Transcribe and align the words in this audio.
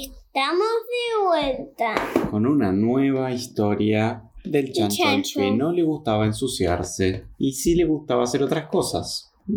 Estamos 0.00 0.68
de 0.88 1.26
vuelta. 1.26 1.94
Con 2.30 2.46
una 2.46 2.72
nueva 2.72 3.30
historia 3.32 4.22
del 4.44 4.72
chancho, 4.72 5.02
al 5.04 5.08
chancho. 5.22 5.40
que 5.40 5.50
no 5.50 5.72
le 5.72 5.82
gustaba 5.82 6.24
ensuciarse 6.24 7.26
y 7.38 7.52
sí 7.52 7.74
le 7.74 7.84
gustaba 7.84 8.24
hacer 8.24 8.42
otras 8.42 8.68
cosas. 8.68 9.32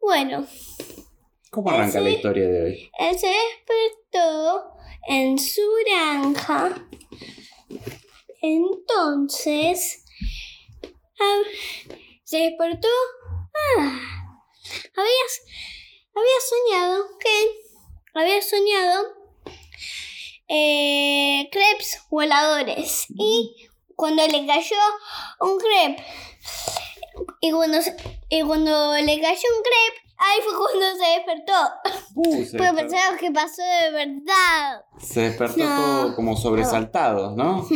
bueno, 0.00 0.46
¿Cómo 1.50 1.70
arranca 1.70 2.00
la 2.00 2.10
historia 2.10 2.46
de 2.48 2.62
hoy? 2.62 2.90
él 2.98 3.18
se 3.18 3.28
despertó 3.28 4.72
en 5.08 5.38
su 5.38 5.62
granja. 5.86 6.86
Entonces, 8.42 10.04
ah, 11.18 11.42
se 12.24 12.38
despertó. 12.38 12.88
Ah, 13.78 14.00
había, 14.94 15.24
había 16.14 16.40
soñado 16.48 17.04
que 17.18 17.67
había 18.14 18.40
soñado 18.42 19.04
eh, 20.48 21.48
crepes 21.52 22.02
voladores. 22.10 23.06
Y 23.10 23.54
cuando 23.96 24.26
le 24.26 24.46
cayó 24.46 24.76
un 25.40 25.58
crepe, 25.58 26.04
y 27.40 27.50
cuando, 27.50 27.78
y 28.28 28.40
cuando 28.42 28.94
le 28.96 29.20
cayó 29.20 29.48
un 29.56 29.62
crepe, 29.62 30.08
ahí 30.18 30.38
fue 30.42 30.52
cuando 30.56 31.04
se 31.04 31.10
despertó. 31.10 31.52
Uh, 32.14 32.44
se, 32.44 32.58
Porque 32.58 32.86
que 33.20 33.30
pasó 33.30 33.62
de 33.62 33.90
verdad. 33.92 34.82
se 35.00 35.20
despertó 35.22 35.58
No. 35.64 35.76
todo 35.76 36.16
como 36.16 36.36
sobresaltado, 36.36 37.36
¿no? 37.36 37.66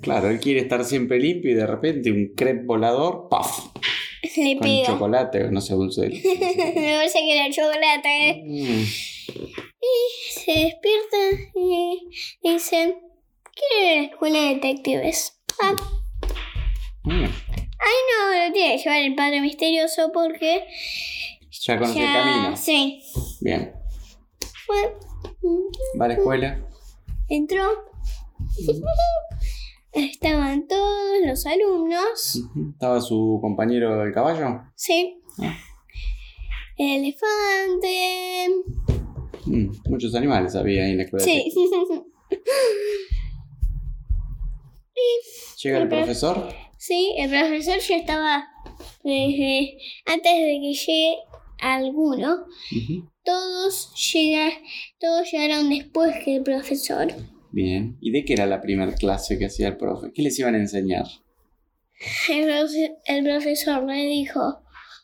Claro, 0.00 0.28
él 0.30 0.40
quiere 0.40 0.60
estar 0.60 0.84
siempre 0.84 1.18
limpio 1.18 1.50
y 1.50 1.54
de 1.54 1.66
repente 1.66 2.10
un 2.10 2.32
crepe 2.36 2.64
volador, 2.64 3.28
¡paf! 3.28 3.66
Le 4.36 4.58
Con 4.58 4.84
chocolate, 4.84 5.50
no 5.50 5.60
sé, 5.60 5.74
dulce. 5.74 6.08
Me 6.08 6.94
parece 6.96 7.18
que 7.20 7.38
era 7.38 7.50
chocolate. 7.50 8.42
Mm, 8.46 8.84
Se 10.34 10.52
despierta 10.52 11.16
y 11.54 12.08
dice: 12.42 12.98
Quiero 13.54 13.84
ir 13.84 13.98
a 13.98 14.02
la 14.02 14.08
escuela 14.08 14.38
de 14.40 14.54
detectives. 14.54 15.40
Ah, 15.62 15.74
mm. 17.04 17.10
ay, 17.12 17.26
no, 17.26 18.46
lo 18.46 18.52
tiene 18.52 18.76
que 18.76 18.82
llevar 18.82 19.00
el 19.00 19.14
padre 19.14 19.40
misterioso 19.40 20.10
porque. 20.12 20.64
Ya 21.62 21.78
conoce 21.78 22.00
el 22.00 22.12
camino. 22.12 22.56
Sí. 22.56 23.02
Bien. 23.40 23.72
Fue. 24.66 24.96
Va 26.00 26.04
a 26.04 26.08
la 26.08 26.14
escuela. 26.14 26.66
Entró. 27.28 27.84
Estaban 29.92 30.68
todos 30.68 31.18
los 31.26 31.46
alumnos. 31.46 32.42
Estaba 32.72 33.00
su 33.00 33.38
compañero 33.40 33.98
del 33.98 34.12
caballo. 34.12 34.62
Sí. 34.76 35.20
Ah. 35.38 35.58
El 36.76 37.04
elefante. 37.04 38.46
Mm, 39.46 39.70
muchos 39.88 40.14
animales 40.14 40.54
había 40.54 40.84
ahí 40.84 40.90
en 40.92 40.96
la 40.98 41.02
escuela. 41.04 41.24
Sí. 41.24 41.52
Llega 45.62 45.76
el 45.78 45.82
El 45.84 45.88
profe- 45.88 45.96
profesor. 46.04 46.48
sí, 46.78 47.14
el 47.18 47.28
profesor 47.30 47.78
ya 47.80 47.96
estaba 47.96 48.48
desde 49.04 49.76
antes 50.06 50.32
de 50.32 50.58
que 50.62 50.72
llegue 50.74 51.16
alguno. 51.60 52.46
Todos, 53.24 53.92
llega, 54.12 54.50
todos 54.98 55.30
llegaron 55.30 55.68
después 55.68 56.16
que 56.24 56.36
el 56.36 56.42
profesor. 56.42 57.08
Bien. 57.52 57.98
¿Y 58.00 58.10
de 58.12 58.24
qué 58.24 58.32
era 58.34 58.46
la 58.46 58.60
primera 58.62 58.94
clase 58.94 59.38
que 59.38 59.46
hacía 59.46 59.68
el 59.68 59.76
profe? 59.76 60.12
¿Qué 60.14 60.22
les 60.22 60.38
iban 60.38 60.54
a 60.54 60.58
enseñar? 60.58 61.04
El, 62.30 62.44
profe- 62.48 62.96
el 63.04 63.24
profesor 63.24 63.84
le 63.84 64.06
dijo, 64.06 64.62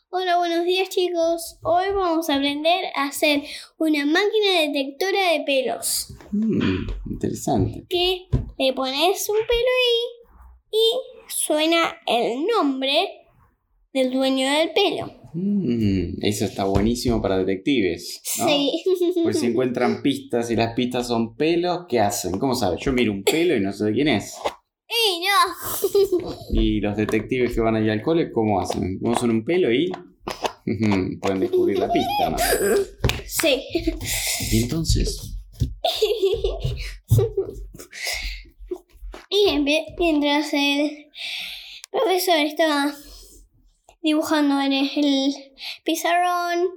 hola, 0.09 0.37
buenos 0.37 0.65
días 0.65 0.89
chicos. 0.89 1.59
Hoy 1.61 1.85
vamos 1.93 2.29
a 2.29 2.35
aprender 2.35 2.85
a 2.95 3.07
hacer 3.07 3.43
una 3.77 4.05
máquina 4.05 4.61
detectora 4.61 5.31
de 5.33 5.43
pelos. 5.45 6.13
Mm, 6.31 7.11
interesante. 7.11 7.85
Que 7.89 8.27
le 8.57 8.73
pones 8.73 9.29
un 9.29 9.35
pelo 9.35 9.69
ahí 9.77 10.71
y 10.71 11.29
suena 11.29 11.97
el 12.05 12.45
nombre 12.45 13.27
del 13.93 14.11
dueño 14.11 14.49
del 14.49 14.71
pelo. 14.73 15.11
Mm, 15.33 16.23
eso 16.23 16.45
está 16.45 16.63
buenísimo 16.63 17.21
para 17.21 17.37
detectives. 17.37 18.21
¿no? 18.39 18.47
Sí. 18.47 18.83
Pues 19.23 19.39
si 19.39 19.47
encuentran 19.47 20.01
pistas 20.01 20.49
y 20.51 20.55
las 20.55 20.73
pistas 20.73 21.07
son 21.07 21.35
pelos, 21.35 21.81
¿qué 21.89 21.99
hacen? 21.99 22.39
¿Cómo 22.39 22.55
sabes? 22.55 22.79
Yo 22.79 22.93
miro 22.93 23.11
un 23.11 23.23
pelo 23.23 23.57
y 23.57 23.59
no 23.59 23.73
sé 23.73 23.85
de 23.85 23.93
quién 23.93 24.07
es. 24.07 24.35
¡Y 24.89 25.21
no! 25.25 26.33
Y 26.51 26.79
los 26.79 26.95
detectives 26.95 27.53
que 27.53 27.61
van 27.61 27.75
allá 27.75 27.93
al 27.93 28.01
cole, 28.01 28.31
¿cómo 28.31 28.59
hacen? 28.61 28.99
¿Cómo 28.99 29.17
son 29.17 29.31
un 29.31 29.43
pelo 29.43 29.71
y 29.71 29.91
pueden 31.21 31.39
descubrir 31.39 31.79
la 31.79 31.91
pista? 31.91 32.29
¿no? 32.29 32.37
Sí. 33.25 33.63
Y 34.51 34.63
entonces, 34.63 35.37
Y 39.29 39.59
mientras 39.97 40.53
el 40.53 41.07
profesor 41.91 42.37
estaba 42.37 42.93
dibujando 44.01 44.59
en 44.61 44.73
el 44.73 45.33
pizarrón, 45.83 46.69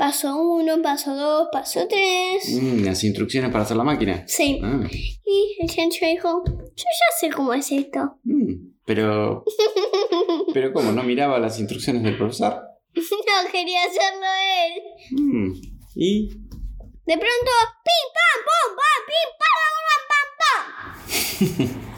paso 0.00 0.34
uno, 0.34 0.80
paso 0.80 1.14
dos, 1.14 1.48
paso 1.52 1.86
tres. 1.86 2.48
mm, 2.58 2.84
las 2.86 3.04
instrucciones 3.04 3.50
para 3.52 3.64
hacer 3.64 3.76
la 3.76 3.84
máquina. 3.84 4.24
Sí. 4.26 4.58
Ah, 4.64 4.80
Y 4.90 5.58
el 5.60 5.68
chancho 5.68 6.06
dijo, 6.06 6.42
yo 6.46 6.84
ya 6.84 7.08
sé 7.20 7.28
cómo 7.30 7.52
es 7.52 7.70
esto. 7.70 8.16
mm, 8.24 8.54
pero, 8.86 9.44
pero 10.54 10.72
¿cómo? 10.72 10.90
¿No 10.92 11.02
miraba 11.02 11.38
las 11.38 11.58
instrucciones 11.60 12.02
del 12.02 12.16
profesor? 12.16 12.62
No 12.94 13.50
quería 13.52 13.80
hacerlo 13.84 14.26
él. 14.64 15.20
Mm, 15.20 15.52
y 15.96 16.28
De 16.28 17.18
pronto, 17.18 17.52
pim, 17.84 18.06
pam, 18.16 18.38
pum, 18.48 18.68
pam, 18.80 19.00
pim, 19.06 19.28
pam, 19.40 19.58
pam, 19.86 20.02
pam, 20.10 21.68
pam. 21.68 21.80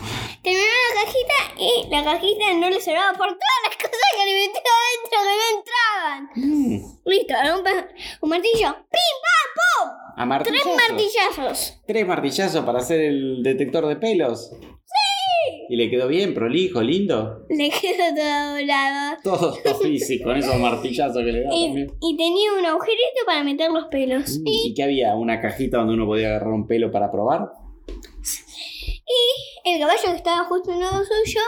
Terminó 0.43 0.65
la 0.67 1.05
cajita 1.05 1.61
y 1.63 1.89
la 1.91 2.05
cajita 2.05 2.55
no 2.55 2.69
le 2.69 2.81
cerraba 2.81 3.13
por 3.17 3.29
todas 3.29 3.61
las 3.69 3.77
cosas 3.77 4.09
que 4.17 4.25
le 4.27 4.35
metió 4.47 4.61
adentro 4.81 5.19
que 5.23 5.35
no 5.39 5.47
entraban. 5.59 6.31
mm, 6.35 7.01
Listo, 7.05 7.35
un, 7.55 7.89
un 8.23 8.29
martillo. 8.31 8.75
¡Pim, 8.91 9.17
pam, 9.23 9.49
pum! 9.57 10.33
a 10.33 10.39
Tres 10.43 10.63
martillazos. 10.67 11.81
Tres 11.87 12.07
martillazos 12.07 12.65
para 12.65 12.79
hacer 12.81 13.01
el 13.01 13.43
detector 13.43 13.87
de 13.87 13.97
pelos. 13.97 14.51
¡Sí! 14.61 15.67
¿Y 15.71 15.77
le 15.77 15.89
quedó 15.91 16.09
bien, 16.09 16.35
prolijo, 16.35 16.83
lindo? 16.83 17.47
Le 17.49 17.71
quedó 17.71 18.15
todo 18.15 18.57
doblado. 18.57 19.17
Todo 19.23 19.55
físico, 19.81 20.25
con 20.25 20.37
esos 20.37 20.57
martillazos 20.57 21.19
que 21.25 21.33
le 21.33 21.45
da 21.45 21.51
Y, 21.55 21.87
y 22.01 22.17
tenía 22.17 22.53
un 22.53 22.67
agujerito 22.67 23.25
para 23.27 23.45
meter 23.45 23.71
los 23.71 23.87
pelos. 23.87 24.39
Mm, 24.41 24.45
¿Y 24.47 24.75
qué 24.75 24.83
había? 24.83 25.15
¿Una 25.15 25.41
cajita 25.41 25.79
donde 25.79 25.95
uno 25.95 26.07
podía 26.07 26.29
agarrar 26.31 26.49
un 26.53 26.67
pelo 26.67 26.91
para 26.91 27.11
probar? 27.13 27.49
El 29.65 29.79
caballo 29.79 30.03
que 30.03 30.17
estaba 30.17 30.45
justo 30.45 30.73
en 30.73 30.81
lado 30.81 31.05
suyo 31.05 31.41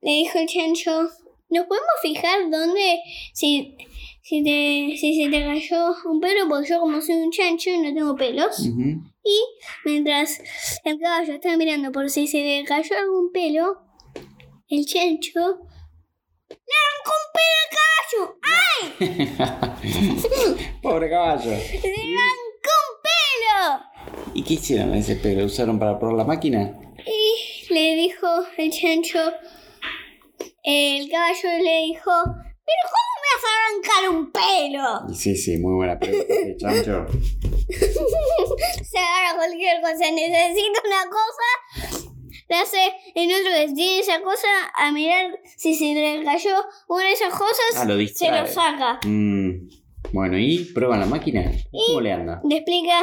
le 0.00 0.10
dijo 0.10 0.38
el 0.38 0.46
chancho, 0.46 1.08
¿nos 1.48 1.66
podemos 1.66 1.90
fijar 2.00 2.48
dónde 2.50 3.00
si, 3.32 3.76
si, 4.22 4.44
te, 4.44 4.96
si 4.96 5.22
se 5.22 5.30
te 5.30 5.44
cayó 5.44 5.94
un 6.04 6.20
pelo? 6.20 6.48
Porque 6.48 6.68
yo 6.68 6.80
como 6.80 7.00
soy 7.00 7.16
un 7.16 7.30
chancho 7.32 7.70
y 7.70 7.78
no 7.78 7.92
tengo 7.92 8.14
pelos. 8.14 8.64
Y 8.66 9.44
mientras 9.84 10.40
el 10.84 10.98
caballo 11.00 11.34
estaba 11.34 11.56
mirando 11.56 11.90
por 11.90 12.08
si 12.08 12.26
se 12.28 12.38
le 12.38 12.64
cayó 12.64 12.96
algún 12.96 13.32
pelo, 13.32 13.80
el 14.68 14.86
chancho 14.86 15.58
le 16.48 16.74
arrancó 16.78 17.12
un 17.18 17.30
pelo 17.34 17.58
al 17.58 17.70
caballo. 17.78 18.38
Pobre 20.82 21.10
caballo. 21.10 21.50
¡Le 21.50 21.56
arrancó 21.56 22.72
un 22.84 22.96
pelo! 23.02 23.87
¿Y 24.34 24.42
qué 24.42 24.54
hicieron 24.54 24.94
ese 24.94 25.16
pelo? 25.16 25.40
¿Lo 25.40 25.46
usaron 25.46 25.78
para 25.78 25.98
probar 25.98 26.16
la 26.16 26.24
máquina? 26.24 26.78
Y 27.06 27.72
le 27.72 27.94
dijo 27.96 28.26
el 28.56 28.70
chancho, 28.70 29.18
el 30.62 31.10
caballo 31.10 31.48
le 31.62 31.82
dijo, 31.82 32.10
¿pero 32.24 32.82
cómo 32.92 33.10
me 33.22 33.28
vas 33.34 33.44
a 33.44 33.50
arrancar 33.64 34.02
un 34.10 34.32
pelo? 34.32 35.14
Sí, 35.14 35.36
sí, 35.36 35.58
muy 35.58 35.74
buena 35.74 35.98
pregunta, 35.98 36.34
sí, 36.34 36.56
chancho. 36.58 37.06
Se 38.90 38.98
agarra 38.98 39.36
cualquier 39.36 39.80
cosa, 39.80 40.10
necesita 40.10 40.80
una 40.86 41.04
cosa, 41.10 42.08
la 42.48 42.60
hace 42.62 42.92
en 43.14 43.30
otro 43.30 43.52
que 43.52 43.72
tiene 43.74 43.98
esa 44.00 44.20
cosa, 44.22 44.48
a 44.74 44.90
mirar 44.92 45.38
si 45.56 45.74
se 45.74 45.92
le 45.94 46.24
cayó 46.24 46.54
una 46.88 47.04
de 47.04 47.12
esas 47.12 47.32
cosas, 47.32 47.76
Ah, 47.76 47.84
lo 47.84 47.94
se 48.06 48.30
lo 48.30 48.46
saca. 48.46 48.98
Mm, 49.06 49.68
Bueno, 50.12 50.38
¿y 50.38 50.64
prueban 50.72 51.00
la 51.00 51.06
máquina? 51.06 51.50
¿Cómo 51.70 52.00
le 52.00 52.12
anda? 52.12 52.40
Le 52.48 52.56
explica 52.56 53.00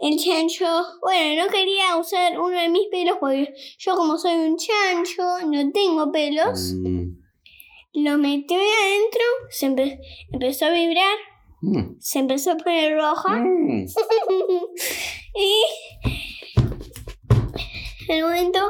el 0.00 0.16
chancho, 0.18 0.66
bueno, 1.00 1.44
no 1.44 1.50
quería 1.50 1.96
usar 1.96 2.38
uno 2.38 2.58
de 2.60 2.68
mis 2.68 2.88
pelos 2.90 3.16
porque 3.20 3.54
yo 3.78 3.94
como 3.94 4.18
soy 4.18 4.34
un 4.34 4.56
chancho, 4.56 5.22
no 5.46 5.70
tengo 5.72 6.10
pelos. 6.10 6.74
Mm, 6.74 7.16
Lo 7.94 8.18
metió 8.18 8.56
adentro, 8.58 9.22
se 9.50 9.66
empe- 9.68 9.98
empezó 10.32 10.66
a 10.66 10.70
vibrar, 10.70 11.16
mm, 11.62 11.96
se 12.00 12.18
empezó 12.18 12.52
a 12.52 12.56
poner 12.56 12.96
roja 12.98 13.36
mm. 13.38 13.86
y 15.36 15.62
en 18.08 18.16
el 18.18 18.22
momento 18.24 18.60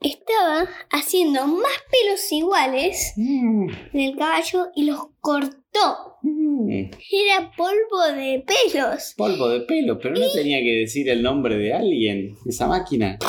estaba 0.00 0.68
haciendo 0.90 1.46
más 1.46 1.72
pelos 1.90 2.30
iguales 2.32 3.14
Mm, 3.16 3.68
del 3.92 4.16
caballo 4.16 4.66
y 4.74 4.84
los 4.84 5.00
cortó. 5.20 6.13
Mm. 6.24 6.90
Era 7.12 7.50
polvo 7.56 8.02
de 8.16 8.42
pelos. 8.46 9.14
Polvo 9.16 9.48
de 9.48 9.60
pelo, 9.60 9.98
pero 9.98 10.14
no 10.16 10.30
tenía 10.32 10.58
que 10.60 10.80
decir 10.80 11.08
el 11.08 11.22
nombre 11.22 11.56
de 11.56 11.72
alguien, 11.74 12.36
esa 12.46 12.66
máquina. 12.66 13.18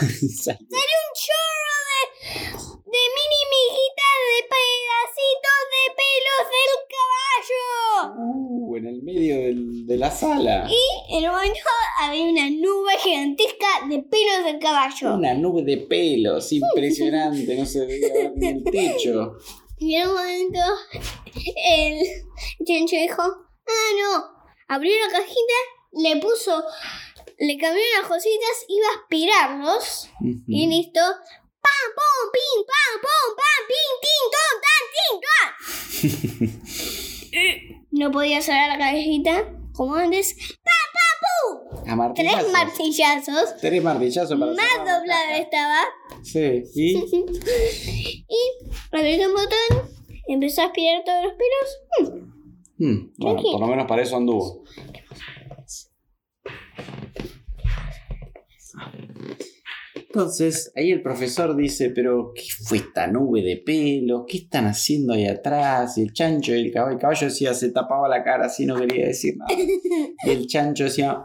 Era 0.00 0.56
un 0.56 1.12
chorro 1.14 1.76
de, 1.90 2.00
de 2.24 3.02
mini 3.16 3.42
miguitas 3.54 4.16
de 4.30 4.40
pedacitos 4.54 5.60
de 5.74 5.84
pelos 6.00 6.44
del 6.56 6.72
caballo. 6.96 8.14
Uh, 8.18 8.76
en 8.76 8.84
el 8.86 9.02
medio 9.02 9.34
del- 9.36 9.86
de 9.86 9.96
la 9.96 10.10
sala. 10.10 10.68
Y 10.70 11.16
en 11.16 11.24
un 11.28 11.34
momento 11.36 11.60
había 12.00 12.24
una 12.24 12.48
nube 12.50 12.92
gigantesca 13.02 13.66
de 13.88 13.98
pelos 14.02 14.44
del 14.46 14.58
caballo. 14.58 15.14
Una 15.16 15.34
nube 15.34 15.62
de 15.64 15.76
pelos, 15.78 16.50
impresionante, 16.52 17.56
no 17.56 17.66
se 17.66 17.84
veía 17.86 18.08
ni 18.34 18.46
el 18.48 18.64
techo. 18.64 19.32
Y 19.80 19.94
en 19.94 20.08
un 20.08 20.14
momento 20.14 20.60
el 21.68 21.98
chancho 22.66 22.96
dijo, 22.96 23.22
ah, 23.22 23.90
no. 23.98 24.40
Abrió 24.68 24.94
la 25.06 25.10
cajita, 25.10 25.58
le 25.92 26.16
puso, 26.20 26.62
le 27.38 27.56
cambió 27.56 27.82
las 27.98 28.06
cositas, 28.06 28.64
iba 28.68 28.86
a 28.86 29.00
aspirarlos. 29.00 30.10
Y 30.46 30.66
listo. 30.66 31.00
¡Pam, 31.62 31.72
pum, 31.94 32.30
pim, 32.32 32.64
pam, 32.70 33.00
pum, 33.02 33.26
pam, 33.36 33.60
pim, 33.68 33.90
tin, 34.02 34.24
ton, 34.34 34.54
tan, 34.64 34.84
tin, 34.92 35.16
ton! 37.32 37.80
No 37.90 38.10
podía 38.10 38.40
cerrar 38.40 38.68
la 38.68 38.78
cajita 38.78 39.59
como 39.72 39.94
antes. 39.94 40.34
¡Pam, 40.62 40.90
pam, 40.94 41.80
pum! 41.82 41.90
A 41.90 41.96
martillazos. 41.96 42.40
Tres 42.40 42.52
martillazos. 42.52 43.56
Tres 43.60 43.82
martillazos 43.82 44.38
para 44.38 44.52
Más 44.52 44.78
doblada 44.78 45.38
estaba. 45.38 45.80
Sí, 46.22 46.62
y 46.74 46.96
Y 48.28 49.26
un 49.26 49.32
botón, 49.32 49.90
empezó 50.28 50.62
a 50.62 50.66
aspirar 50.66 51.02
todos 51.04 51.24
los 51.24 51.32
pelos. 51.34 52.24
Mm, 52.78 53.12
bueno, 53.18 53.34
Tranquilo. 53.34 53.52
por 53.52 53.60
lo 53.60 53.66
menos 53.66 53.86
para 53.86 54.02
eso 54.02 54.16
anduvo. 54.16 54.64
Entonces, 60.12 60.72
ahí 60.74 60.90
el 60.90 61.02
profesor 61.02 61.54
dice, 61.56 61.90
pero 61.90 62.32
¿qué 62.34 62.42
fue 62.64 62.78
esta 62.78 63.06
nube 63.06 63.42
de 63.42 63.58
pelo? 63.58 64.26
¿Qué 64.26 64.38
están 64.38 64.66
haciendo 64.66 65.12
ahí 65.12 65.24
atrás? 65.26 65.96
Y 65.98 66.02
el 66.02 66.12
chancho 66.12 66.52
y 66.52 66.62
el 66.62 66.72
caballo, 66.72 66.94
el 66.96 67.00
caballo 67.00 67.26
decía, 67.28 67.54
se 67.54 67.70
tapaba 67.70 68.08
la 68.08 68.24
cara 68.24 68.46
así, 68.46 68.66
no 68.66 68.74
quería 68.76 69.06
decir 69.06 69.36
nada. 69.36 69.52
Y 70.26 70.30
el 70.30 70.48
chancho 70.48 70.82
decía, 70.84 71.16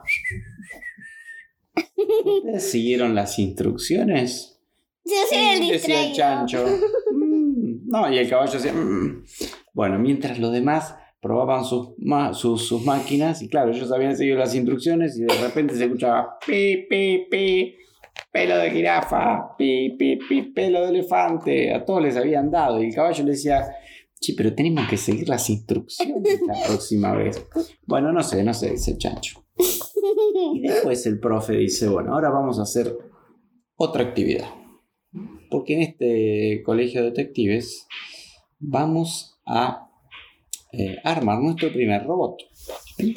¿ustedes 1.96 2.70
siguieron 2.72 3.16
las 3.16 3.40
instrucciones? 3.40 4.60
Yo 5.04 5.14
soy 5.30 5.38
el 5.40 5.58
Sí, 5.64 5.72
decía 5.72 6.06
el 6.08 6.14
chancho. 6.14 6.64
Mm, 7.12 7.88
No, 7.90 8.12
y 8.14 8.18
el 8.20 8.30
caballo 8.30 8.52
decía. 8.54 8.74
"Mm". 8.74 9.24
Bueno, 9.74 9.98
mientras 9.98 10.38
los 10.40 10.52
demás 10.54 10.96
probaban 11.22 11.64
sus, 11.66 11.96
sus 12.68 12.84
máquinas, 12.86 13.42
y 13.42 13.48
claro, 13.50 13.72
ellos 13.72 13.92
habían 13.92 14.16
seguido 14.16 14.38
las 14.38 14.54
instrucciones, 14.54 15.18
y 15.18 15.24
de 15.24 15.34
repente 15.42 15.76
se 15.76 15.86
escuchaba 15.86 16.38
pi, 16.46 16.86
pi, 16.90 17.26
pi, 17.32 17.76
pelo 18.36 18.58
de 18.58 18.70
jirafa, 18.70 19.56
pi, 19.58 19.96
pi, 19.98 20.18
pi, 20.18 20.42
pelo 20.52 20.82
de 20.82 20.90
elefante. 20.90 21.74
A 21.74 21.86
todos 21.86 22.02
les 22.02 22.18
habían 22.18 22.52
dado, 22.52 22.84
y 22.84 22.88
el 22.88 22.94
caballo 22.94 23.24
le 23.24 23.32
decía. 23.32 23.66
Sí, 24.20 24.34
pero 24.34 24.54
tenemos 24.54 24.90
que 24.90 24.98
seguir 24.98 25.30
las 25.30 25.50
instrucciones 25.50 26.42
la 26.46 26.54
próxima 26.68 27.14
vez. 27.16 27.46
Bueno, 27.86 28.12
no 28.12 28.22
sé, 28.24 28.44
no 28.44 28.54
sé, 28.54 28.72
dice 28.72 28.92
el 28.92 28.98
chancho. 28.98 29.46
Y 30.54 30.60
después 30.68 31.06
el 31.06 31.20
profe 31.20 31.54
dice, 31.54 31.88
bueno, 31.88 32.14
ahora 32.14 32.30
vamos 32.30 32.60
a 32.60 32.64
hacer 32.64 32.94
otra 33.77 34.04
actividad. 34.04 34.50
Porque 35.50 35.75
en 35.75 35.82
este 35.84 36.62
colegio 36.65 37.04
de 37.04 37.12
detectives 37.12 37.88
vamos 38.60 39.39
a 39.46 39.89
eh, 40.74 40.98
armar 41.06 41.39
nuestro 41.39 41.72
primer 41.72 42.04
robot. 42.04 42.36
Y, 42.98 43.13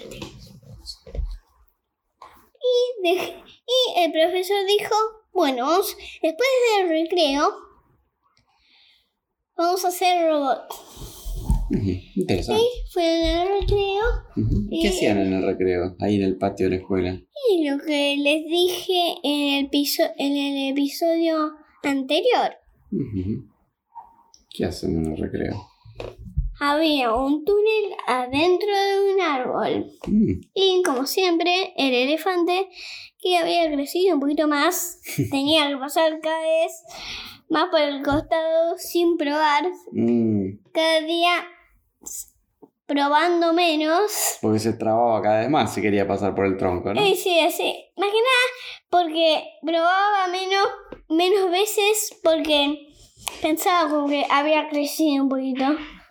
dej- 3.05 3.35
y 3.69 4.01
el 4.01 4.13
profesor 4.13 4.57
dijo, 4.67 4.95
bueno, 5.33 5.67
vamos- 5.67 5.97
después 6.23 6.49
del 6.79 6.89
recreo, 6.89 7.51
vamos 9.57 9.85
a 9.85 9.89
hacer 9.89 10.29
robot. 10.31 10.63
Ujú, 11.71 11.91
Interesante. 12.17 12.63
Y 12.63 12.91
fueron 12.91 13.27
al 13.27 13.61
recreo 13.61 14.03
Ujú. 14.39 14.67
¿Y 14.71 14.81
¿Qué 14.83 14.89
hacían 14.89 15.19
en 15.19 15.35
el 15.35 15.43
recreo? 15.45 15.97
Ahí 16.01 16.17
en 16.17 16.23
el 16.23 16.39
patio 16.39 16.67
de 16.67 16.71
la 16.71 16.77
escuela. 16.81 17.21
y 17.51 17.69
lo 17.69 17.79
que 17.79 18.17
les 18.19 18.45
dije 18.47 19.17
en 19.23 19.55
el, 19.65 19.69
piso, 19.71 20.03
en 20.17 20.37
el 20.37 20.71
episodio 20.73 21.53
anterior. 21.83 22.57
¿Qué 24.51 24.65
hacen 24.65 24.97
en 24.97 25.13
el 25.13 25.19
recreo? 25.19 25.69
Había 26.61 27.15
un 27.15 27.45
túnel 27.45 27.95
adentro 28.07 28.67
de 28.69 29.15
un 29.15 29.21
árbol. 29.21 29.87
Mm, 30.07 30.41
Y 30.55 30.83
como 30.85 31.07
siempre, 31.07 31.73
el 31.77 31.95
elefante, 31.95 32.69
que 33.21 33.37
había 33.39 33.71
crecido 33.73 34.15
un 34.15 34.21
poquito 34.21 34.49
más, 34.49 35.01
tenía 35.31 35.69
que 35.69 35.77
pasar 35.77 36.21
cada 36.21 36.41
vez 36.43 36.73
más 37.49 37.69
por 37.71 37.81
el 37.81 38.03
costado 38.03 38.77
sin 38.77 39.17
probar. 39.17 39.67
mm, 39.93 40.59
Cada 40.73 41.01
día 41.03 41.47
probando 42.87 43.53
menos. 43.53 44.39
porque 44.41 44.59
se 44.59 44.73
trababa 44.73 45.21
cada 45.23 45.41
vez 45.41 45.51
más 45.51 45.73
si 45.75 45.83
quería 45.83 46.07
pasar 46.09 46.35
por 46.35 46.47
el 46.47 46.57
tronco, 46.57 46.93
¿no? 46.95 47.07
Y 47.07 47.17
sí, 47.17 47.39
así. 47.41 47.75
Más 47.97 48.09
que 48.09 48.17
nada 48.17 48.49
porque 48.91 49.45
probaba 49.63 50.29
menos, 50.29 50.67
menos 51.09 51.51
veces 51.51 52.19
porque 52.25 52.89
pensaba 53.43 53.91
como 53.91 54.09
que 54.09 54.25
había 54.31 54.69
crecido 54.71 55.23
un 55.25 55.29
poquito. 55.29 55.65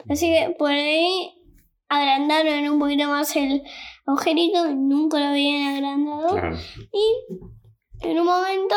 Así 0.10 0.28
que 0.28 0.56
por 0.58 0.72
ahí 0.72 1.34
agrandaron 1.90 2.70
un 2.70 2.80
poquito 2.80 3.08
más 3.08 3.36
el 3.36 3.64
agujerito. 4.06 4.74
Nunca 4.74 5.20
lo 5.20 5.26
habían 5.28 5.76
agrandado. 5.76 6.30
Claro. 6.30 6.58
Y 6.94 8.08
en 8.08 8.20
un 8.20 8.26
momento 8.26 8.76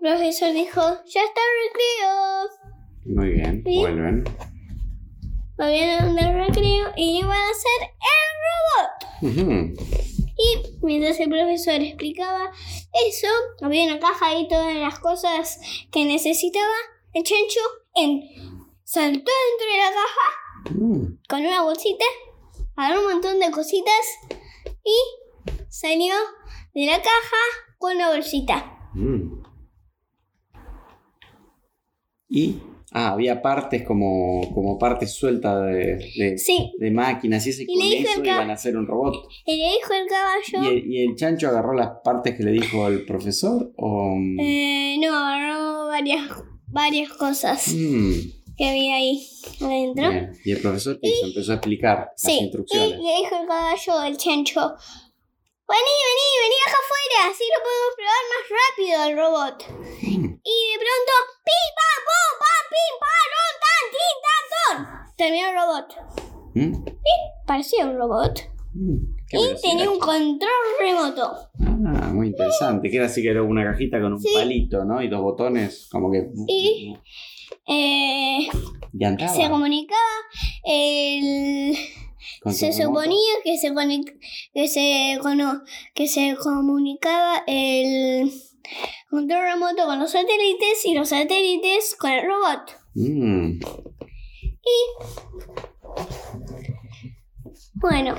el 0.00 0.10
profesor 0.10 0.52
dijo, 0.52 0.80
ya 0.80 1.22
está 1.22 1.40
el 1.40 1.56
recreo. 1.68 3.16
Muy 3.16 3.30
bien, 3.30 3.62
¿Sí? 3.64 3.78
vuelven. 3.78 4.24
Volvieron 5.56 6.14
del 6.14 6.34
recreo 6.34 6.92
y 6.96 7.18
iban 7.18 7.32
a 7.32 7.50
hacer 7.50 7.90
el 8.12 9.32
robot. 9.34 9.98
Y 10.38 10.84
mientras 10.86 11.18
el 11.18 11.30
profesor 11.30 11.80
explicaba 11.80 12.52
eso, 13.08 13.26
había 13.60 13.86
una 13.86 13.98
caja 13.98 14.28
ahí 14.28 14.46
todas 14.46 14.76
las 14.76 15.00
cosas 15.00 15.58
que 15.90 16.04
necesitaba. 16.04 16.74
El 17.12 17.24
chancho 17.24 17.60
en, 17.96 18.22
saltó 18.90 19.30
dentro 19.50 19.66
de 19.70 19.76
la 19.76 19.90
caja 19.90 20.80
Mm. 20.80 21.18
con 21.28 21.40
una 21.40 21.62
bolsita, 21.62 22.04
agarró 22.74 23.00
un 23.06 23.12
montón 23.12 23.38
de 23.38 23.50
cositas 23.50 24.06
y 24.82 24.96
salió 25.68 26.14
de 26.74 26.86
la 26.86 26.96
caja 26.96 27.36
con 27.78 27.96
una 27.96 28.08
bolsita. 28.10 28.88
Mm. 28.94 29.42
Y 32.30 32.56
ah, 32.92 33.12
había 33.12 33.40
partes 33.42 33.84
como, 33.86 34.52
como 34.54 34.78
partes 34.78 35.12
sueltas 35.14 35.62
de, 35.66 35.96
de, 36.16 36.38
Sí, 36.38 36.72
de 36.78 36.90
máquinas 36.90 37.46
y 37.46 37.50
eso, 37.50 37.62
y 37.62 37.66
con 37.66 37.82
eso 37.82 38.24
iban 38.24 38.50
a 38.50 38.54
hacer 38.54 38.76
un 38.76 38.86
robot. 38.86 39.14
y 39.46 39.56
le 39.56 39.70
dijo 39.72 39.92
el 39.94 40.06
¿Y 40.06 40.08
caballo. 40.08 40.70
el, 40.70 40.92
y 40.92 41.02
el 41.04 41.14
chancho 41.14 41.48
agarró 41.48 41.74
las 41.74 41.90
partes 42.02 42.36
que 42.36 42.42
le 42.42 42.52
dijo 42.52 42.86
el 42.88 43.04
profesor? 43.04 43.70
O... 43.76 44.14
Eh, 44.40 44.96
no, 45.00 45.14
agarró 45.14 45.86
varias, 45.88 46.22
varias 46.66 47.12
cosas 47.12 47.68
Mm, 47.74 48.12
que 48.58 48.68
había 48.68 48.96
ahí 48.96 49.26
adentro. 49.62 50.10
bien. 50.10 50.32
Y 50.44 50.52
el 50.52 50.60
profesor 50.60 50.98
empezó 51.00 51.52
a 51.52 51.54
explicar 51.54 51.98
las 52.10 52.20
Sí, 52.20 52.32
y 52.32 52.42
instrucciones. 52.44 52.98
le 52.98 53.16
dijo 53.16 53.36
el 53.40 53.46
caballo 53.46 54.02
el 54.04 54.16
chancho. 54.18 54.60
Vení, 55.70 55.94
vení, 56.08 56.26
vení 56.42 56.58
acá 56.66 56.78
afuera, 56.82 57.30
así 57.30 57.44
lo 57.44 57.60
podemos 57.66 57.92
probar 57.98 58.24
más 58.32 58.44
rápido 58.58 58.96
el 59.04 59.12
robot. 59.18 59.56
Mm, 60.02 60.40
Y 60.42 60.56
de 60.72 60.76
pronto, 60.84 61.12
pim, 61.44 61.68
pam, 61.78 61.98
pum, 62.08 62.30
pam, 62.42 62.64
pim, 62.72 62.94
pam, 63.04 63.24
ron, 63.34 63.54
tan, 63.64 63.84
tin, 63.94 64.16
tan, 64.24 64.44
ton. 64.54 65.14
Terminó 65.16 65.46
el 65.48 65.56
robot. 65.60 65.88
mm, 66.54 67.46
Parecía 67.46 67.84
un 67.86 67.96
robot. 67.98 68.40
mm. 68.74 68.96
Qué 69.28 69.36
Y 69.36 69.42
velocidad. 69.42 69.70
tenía 69.70 69.90
un 69.90 69.98
control 69.98 70.50
remoto. 70.80 71.36
Ah, 71.60 72.10
muy 72.14 72.28
interesante. 72.28 72.88
Que 72.90 72.96
era 72.96 73.06
así 73.06 73.20
que 73.22 73.28
era 73.28 73.42
una 73.42 73.62
cajita 73.62 74.00
con 74.00 74.14
un 74.14 74.20
Sí. 74.20 74.30
palito, 74.32 74.84
¿no? 74.86 75.02
Y 75.02 75.08
dos 75.08 75.20
botones, 75.20 75.86
como 75.92 76.10
que. 76.10 76.30
Y- 76.46 76.96
Eh, 77.68 78.48
Y 79.26 79.28
se 79.28 79.50
comunicaba 79.50 80.00
el... 80.64 81.76
Se 82.50 82.72
suponía 82.72 83.34
que 83.44 83.58
se, 83.58 83.72
que, 84.54 84.68
se 84.68 85.18
cono- 85.22 85.62
que 85.94 86.06
se 86.08 86.36
comunicaba 86.36 87.42
el 87.46 88.30
control 89.10 89.42
remoto 89.42 89.86
con 89.86 89.98
los 89.98 90.12
satélites 90.12 90.84
y 90.86 90.94
los 90.94 91.08
satélites 91.10 91.96
con 91.98 92.10
el 92.10 92.26
robot. 92.26 92.76
Mm, 92.94 93.60
Bueno, 97.74 98.14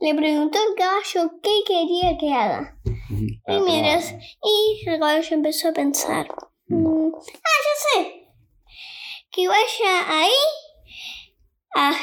le 0.00 0.14
preguntó 0.14 0.58
el 0.68 0.74
caballo 0.76 1.38
qué 1.42 1.50
quería 1.66 2.16
que 2.18 2.32
haga. 2.32 2.78
mm, 2.84 3.26
Y 3.26 3.36
para 3.46 3.60
mientras, 3.60 4.14
y 4.42 4.88
el 4.88 4.98
caballo 4.98 5.34
empezó 5.34 5.68
a 5.68 5.72
pensar. 5.72 6.28
Mm, 6.74 7.12
ah, 7.14 7.58
ya 7.66 8.00
sé. 8.00 8.28
Que 9.30 9.48
vaya 9.48 10.20
ahí 10.20 10.30
ah, 11.74 11.96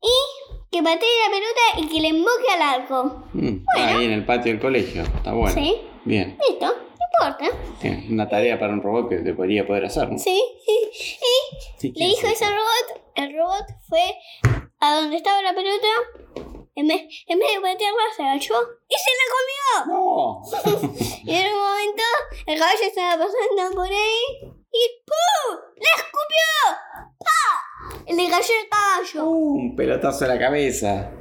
y 0.00 0.70
que 0.70 0.82
patee 0.82 1.08
la 1.24 1.30
pelota 1.30 1.80
y 1.80 1.88
que 1.88 2.00
le 2.00 2.08
emboque 2.08 2.52
al 2.54 2.62
arco. 2.62 3.24
Mm, 3.32 3.64
Ahí 3.76 4.04
en 4.04 4.12
el 4.12 4.24
patio 4.24 4.52
del 4.52 4.60
colegio. 4.60 5.02
Está 5.02 5.32
bueno. 5.32 5.54
¿Sí? 5.54 5.80
Bien. 6.04 6.38
Listo, 6.48 6.66
no 6.66 7.28
importa. 7.32 7.56
Bien, 7.82 8.06
Una 8.12 8.28
tarea 8.28 8.58
para 8.58 8.72
un 8.72 8.82
robot 8.82 9.08
que 9.08 9.16
debería 9.16 9.66
poder 9.66 9.86
hacer, 9.86 10.10
¿no? 10.10 10.18
Sí, 10.18 10.40
sí. 10.62 10.78
Y 10.92 11.80
Sí, 11.80 11.88
le 11.88 11.94
¿quién 11.94 12.10
dijo 12.10 12.26
es 12.28 12.32
eso 12.34 12.44
al 12.46 12.52
robot. 12.54 13.02
El 13.16 13.36
robot 13.36 13.66
fue 13.88 14.14
a 14.80 14.94
donde 14.96 15.16
estaba 15.16 15.42
la 15.42 15.54
pelota. 15.54 15.88
En 16.78 16.86
vez, 16.88 17.02
en 17.26 17.38
vez 17.38 17.48
de 17.54 17.60
patearla, 17.62 18.02
se 18.14 18.22
agachó 18.22 18.54
y 18.86 18.94
se 18.94 19.10
la 19.16 19.26
comió. 19.34 19.94
¡No! 19.94 20.42
Y 21.26 21.34
en 21.34 21.52
un 21.54 21.58
momento 21.58 21.85
el 22.46 22.58
caballo 22.58 22.82
estaba 22.82 23.12
pasando 23.12 23.76
por 23.76 23.86
ahí 23.86 24.22
y 24.40 24.82
¡pum! 25.06 25.58
¡Le 25.76 25.88
escupió! 25.96 27.16
¡Pa! 27.18 28.04
Y 28.06 28.14
le 28.14 28.30
cayó 28.30 28.54
el 28.62 28.68
caballo. 28.68 29.30
Un 29.30 29.76
pelotazo 29.76 30.24
a 30.24 30.28
la 30.28 30.38
cabeza. 30.38 31.12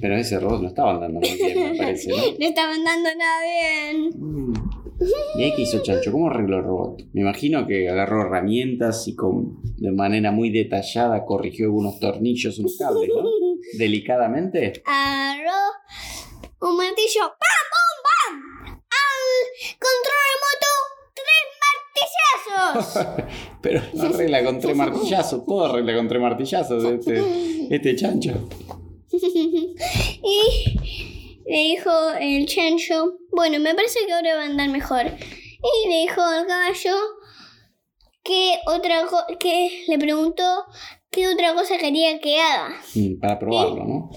Pero 0.00 0.16
ese 0.16 0.38
robot 0.38 0.62
no 0.62 0.68
estaba 0.68 0.92
andando 0.92 1.20
muy 1.20 1.34
bien, 1.34 1.72
me 1.72 1.78
parece, 1.78 2.10
¿no? 2.10 2.16
No 2.38 2.46
estaban 2.46 2.84
dando 2.84 3.08
nada 3.16 3.42
bien. 3.42 4.10
Mm. 4.16 4.52
¿Y 5.36 5.42
ahí 5.42 5.54
qué 5.54 5.62
hizo 5.62 5.82
Chancho? 5.82 6.12
¿Cómo 6.12 6.28
arregló 6.28 6.58
el 6.58 6.64
robot? 6.64 7.02
Me 7.12 7.20
imagino 7.20 7.66
que 7.66 7.88
agarró 7.88 8.22
herramientas 8.22 9.06
y 9.06 9.14
con, 9.14 9.60
de 9.76 9.92
manera 9.92 10.30
muy 10.30 10.50
detallada 10.50 11.24
corrigió 11.24 11.66
algunos 11.66 12.00
tornillos, 12.00 12.58
unos 12.58 12.76
cables, 12.76 13.08
¿no? 13.08 13.28
Delicadamente. 13.78 14.82
Agarró 14.84 15.52
un 16.60 16.76
martillo. 16.76 17.20
¡Pam, 17.20 17.64
pum, 17.70 17.97
control 19.78 20.22
remoto, 20.32 20.70
tres 21.14 21.44
martillazos. 22.84 23.28
Pero 23.62 23.82
no 23.94 24.04
arregla 24.04 24.44
con 24.44 24.60
tres 24.60 24.76
martillazos, 24.76 25.44
todo 25.46 25.66
arregla 25.66 25.96
con 25.96 26.08
tres 26.08 26.20
martillazos 26.20 26.84
este, 26.84 27.66
este 27.74 27.96
chancho. 27.96 28.48
y 29.10 30.40
le 31.46 31.58
dijo 31.58 31.90
el 32.20 32.46
chancho, 32.46 33.14
bueno, 33.32 33.58
me 33.58 33.74
parece 33.74 34.06
que 34.06 34.12
ahora 34.12 34.36
va 34.36 34.42
a 34.42 34.46
andar 34.46 34.68
mejor. 34.68 35.06
Y 35.06 35.88
le 35.88 36.00
dijo 36.02 36.20
al 36.22 36.46
caballo 36.46 36.94
que 38.22 38.58
otra 38.66 39.04
que 39.40 39.84
le 39.88 39.98
preguntó 39.98 40.44
qué 41.10 41.28
otra 41.28 41.54
cosa 41.54 41.78
quería 41.78 42.20
que 42.20 42.40
haga. 42.40 42.80
Mm, 42.94 43.18
Para 43.18 43.38
probarlo, 43.38 43.84
¿no? 43.84 44.10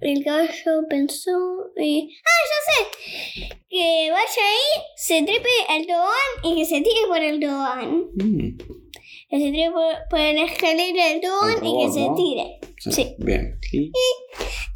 El 0.00 0.24
caballo 0.24 0.86
pensó 0.88 1.30
y... 1.76 2.16
¡Ah, 2.24 2.40
ya 2.50 2.72
sé! 2.72 3.48
Que 3.68 4.10
vaya 4.10 4.24
ahí, 4.26 4.82
se 4.96 5.22
trepe 5.22 5.48
al 5.68 5.86
tobogán 5.86 6.12
y 6.44 6.56
que 6.56 6.64
se 6.66 6.80
tire 6.82 7.06
por 7.08 7.18
el 7.18 7.40
tobogán. 7.40 8.06
Mm, 8.14 8.58
Que 9.30 9.38
se 9.38 9.50
trepe 9.50 9.70
por, 9.72 9.94
por 10.10 10.18
la 10.18 10.44
escalera 10.44 11.08
del 11.08 11.20
tobogán 11.20 11.64
y 11.64 11.86
que 11.86 11.92
se 11.92 12.00
¿no? 12.08 12.14
tire. 12.14 12.58
sí, 12.78 12.92
Sí. 12.92 13.16
Bien. 13.18 13.58
¿Y? 13.72 13.90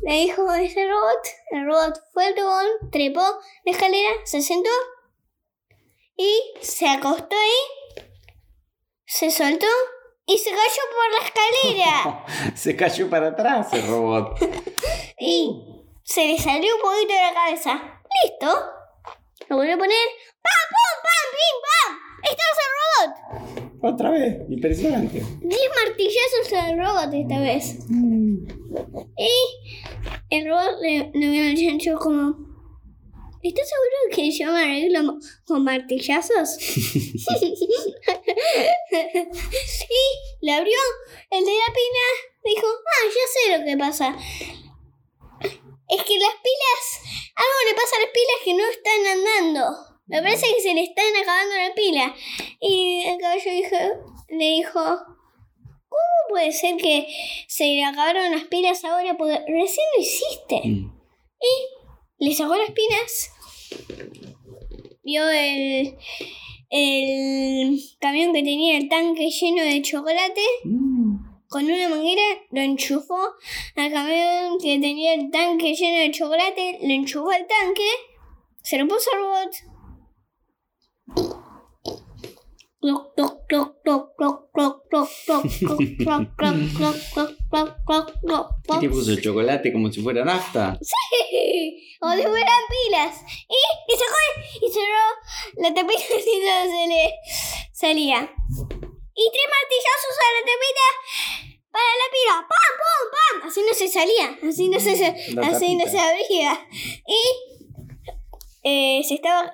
Le 0.03 0.15
dijo 0.23 0.53
ese 0.55 0.87
robot. 0.89 1.27
El 1.51 1.67
robot 1.67 1.95
fue 2.13 2.25
al 2.27 2.35
tobogán, 2.35 2.67
trepó 2.91 3.21
la 3.65 3.73
escalera, 3.73 4.11
se 4.25 4.41
sentó 4.41 4.71
y 6.17 6.41
se 6.61 6.87
acostó 6.89 7.37
ahí, 7.37 8.05
se 9.07 9.31
soltó 9.31 9.67
y 10.31 10.39
se 10.39 10.51
cayó 10.51 10.83
por 10.95 11.11
la 11.11 11.21
escalera. 11.27 12.25
Se 12.55 12.77
cayó 12.77 13.11
para 13.11 13.29
atrás 13.29 13.73
el 13.73 13.87
robot. 13.89 14.39
y 15.19 15.67
se 16.05 16.27
le 16.27 16.39
salió 16.39 16.75
un 16.77 16.83
poquito 16.83 17.13
de 17.13 17.21
la 17.21 17.35
cabeza. 17.35 18.03
Listo. 18.23 18.47
Lo 19.49 19.57
volvió 19.57 19.75
a 19.75 19.79
poner. 19.79 20.07
¡Pam, 20.43 20.67
pum, 20.71 20.95
pam, 21.03 21.27
pim, 21.35 21.57
pam! 21.67 21.91
¡Estamos 22.31 22.57
el 22.63 22.71
robot! 22.79 23.95
Otra 23.95 24.11
vez. 24.11 24.37
Impresionante. 24.49 25.25
Diez 25.41 25.71
martillazos 25.85 26.53
al 26.53 26.79
robot 26.79 27.15
esta 27.15 27.41
vez. 27.41 27.79
Y 29.19 29.35
el 30.31 30.49
robot 30.49 30.81
le, 30.81 31.11
le 31.13 31.29
vio 31.29 31.69
chancho 31.69 31.97
como... 31.99 32.50
¿Estás 33.43 33.67
seguro 33.69 34.15
que 34.15 34.31
yo 34.31 34.53
me 34.53 34.63
arreglo 34.63 35.19
con 35.47 35.65
martillazos? 35.65 36.59
y 36.61 36.85
le 40.43 40.53
abrió 40.53 40.77
el 41.31 41.45
de 41.45 41.53
la 41.53 41.73
pila. 41.73 42.07
Dijo, 42.45 42.67
ah, 42.67 43.07
ya 43.07 43.27
sé 43.33 43.59
lo 43.59 43.65
que 43.65 43.77
pasa. 43.79 44.15
Es 45.89 46.03
que 46.05 46.19
las 46.19 46.35
pilas... 46.35 47.01
Algo 47.35 47.59
le 47.67 47.75
pasa 47.75 47.97
a 47.97 48.01
las 48.01 48.11
pilas 48.11 48.41
que 48.45 48.55
no 48.55 48.69
están 48.69 49.07
andando. 49.07 49.91
Me 50.07 50.21
parece 50.21 50.55
que 50.55 50.61
se 50.61 50.75
le 50.75 50.83
están 50.83 51.17
acabando 51.17 51.57
la 51.57 51.75
pila. 51.75 52.15
Y 52.61 53.05
el 53.07 53.19
caballo 53.19 53.51
dijo, 53.51 53.77
le 54.29 54.45
dijo, 54.45 54.81
¿cómo 55.89 56.29
puede 56.29 56.53
ser 56.53 56.77
que 56.77 57.07
se 57.49 57.65
le 57.65 57.85
acabaron 57.85 58.31
las 58.33 58.45
pilas 58.45 58.85
ahora? 58.85 59.17
Porque 59.17 59.43
recién 59.49 59.87
lo 59.97 60.03
hiciste. 60.03 60.61
Mm. 60.63 61.01
Le 62.21 62.35
sacó 62.35 62.55
las 62.55 62.71
pilas. 62.71 63.33
Vio 65.03 65.29
el, 65.31 65.97
el 66.69 67.81
camión 67.99 68.35
que 68.35 68.43
tenía 68.43 68.77
el 68.77 68.89
tanque 68.89 69.31
lleno 69.31 69.63
de 69.63 69.81
chocolate. 69.81 70.43
Mm. 70.65 71.17
Con 71.49 71.65
una 71.65 71.89
manguera 71.89 72.23
lo 72.53 72.61
enchufó 72.61 73.19
al 73.75 73.91
camión 73.91 74.59
que 74.63 74.79
tenía 74.79 75.15
el 75.15 75.31
tanque 75.31 75.75
lleno 75.75 75.99
de 75.99 76.11
chocolate. 76.11 76.79
Lo 76.83 76.93
enchufó 76.93 77.31
al 77.31 77.47
tanque. 77.47 77.89
Se 78.63 78.77
lo 78.79 78.87
puso 78.87 79.11
al 79.13 79.51
¿Qué 88.73 88.79
te 88.81 88.91
puso 88.91 89.17
chocolate 89.17 89.73
como 89.73 89.91
si 89.91 90.03
fuera 90.03 90.25
nafta? 90.25 90.79
O 92.01 92.11
si 92.13 92.23
fueran 92.23 92.63
pilas. 92.71 93.21
Y, 93.49 93.93
y 93.93 93.97
sacó 93.97 94.17
y 94.67 94.71
cerró 94.71 95.63
la 95.63 95.75
tapita 95.75 96.03
y 96.19 96.41
todo 96.41 96.63
se 96.65 96.87
le 96.89 97.15
salía. 97.73 98.21
Y 99.15 99.25
tres 99.33 99.47
martillazos 99.51 100.17
a 100.17 100.29
la 100.35 100.41
tapita 100.41 100.87
para 101.71 101.85
la 101.85 102.09
pila, 102.11 102.49
¡pam, 102.49 102.75
pam, 102.81 103.41
pam! 103.41 103.49
Así 103.49 103.61
no 103.67 103.75
se 103.75 103.89
salía, 103.89 104.39
así 104.49 104.69
no 104.69 104.81
se, 104.81 104.93
así 105.43 105.77
no 105.77 105.87
se 105.87 105.99
abría. 106.01 106.67
Y 107.07 107.21
eh, 108.63 109.03
se 109.05 109.15
estaba. 109.15 109.53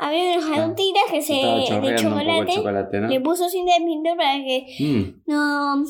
Había 0.00 0.38
unas 0.38 0.68
gotitas 0.68 1.02
que 1.10 1.22
se, 1.22 1.32
de 1.34 1.96
chocolate. 1.96 2.54
chocolate, 2.54 3.00
¿no? 3.00 3.08
Le 3.08 3.20
puso 3.20 3.48
cinta 3.48 3.72
de 3.78 3.84
pintor 3.84 4.16
para 4.16 4.34
que 4.36 4.66
Mm. 4.78 5.22
no 5.26 5.82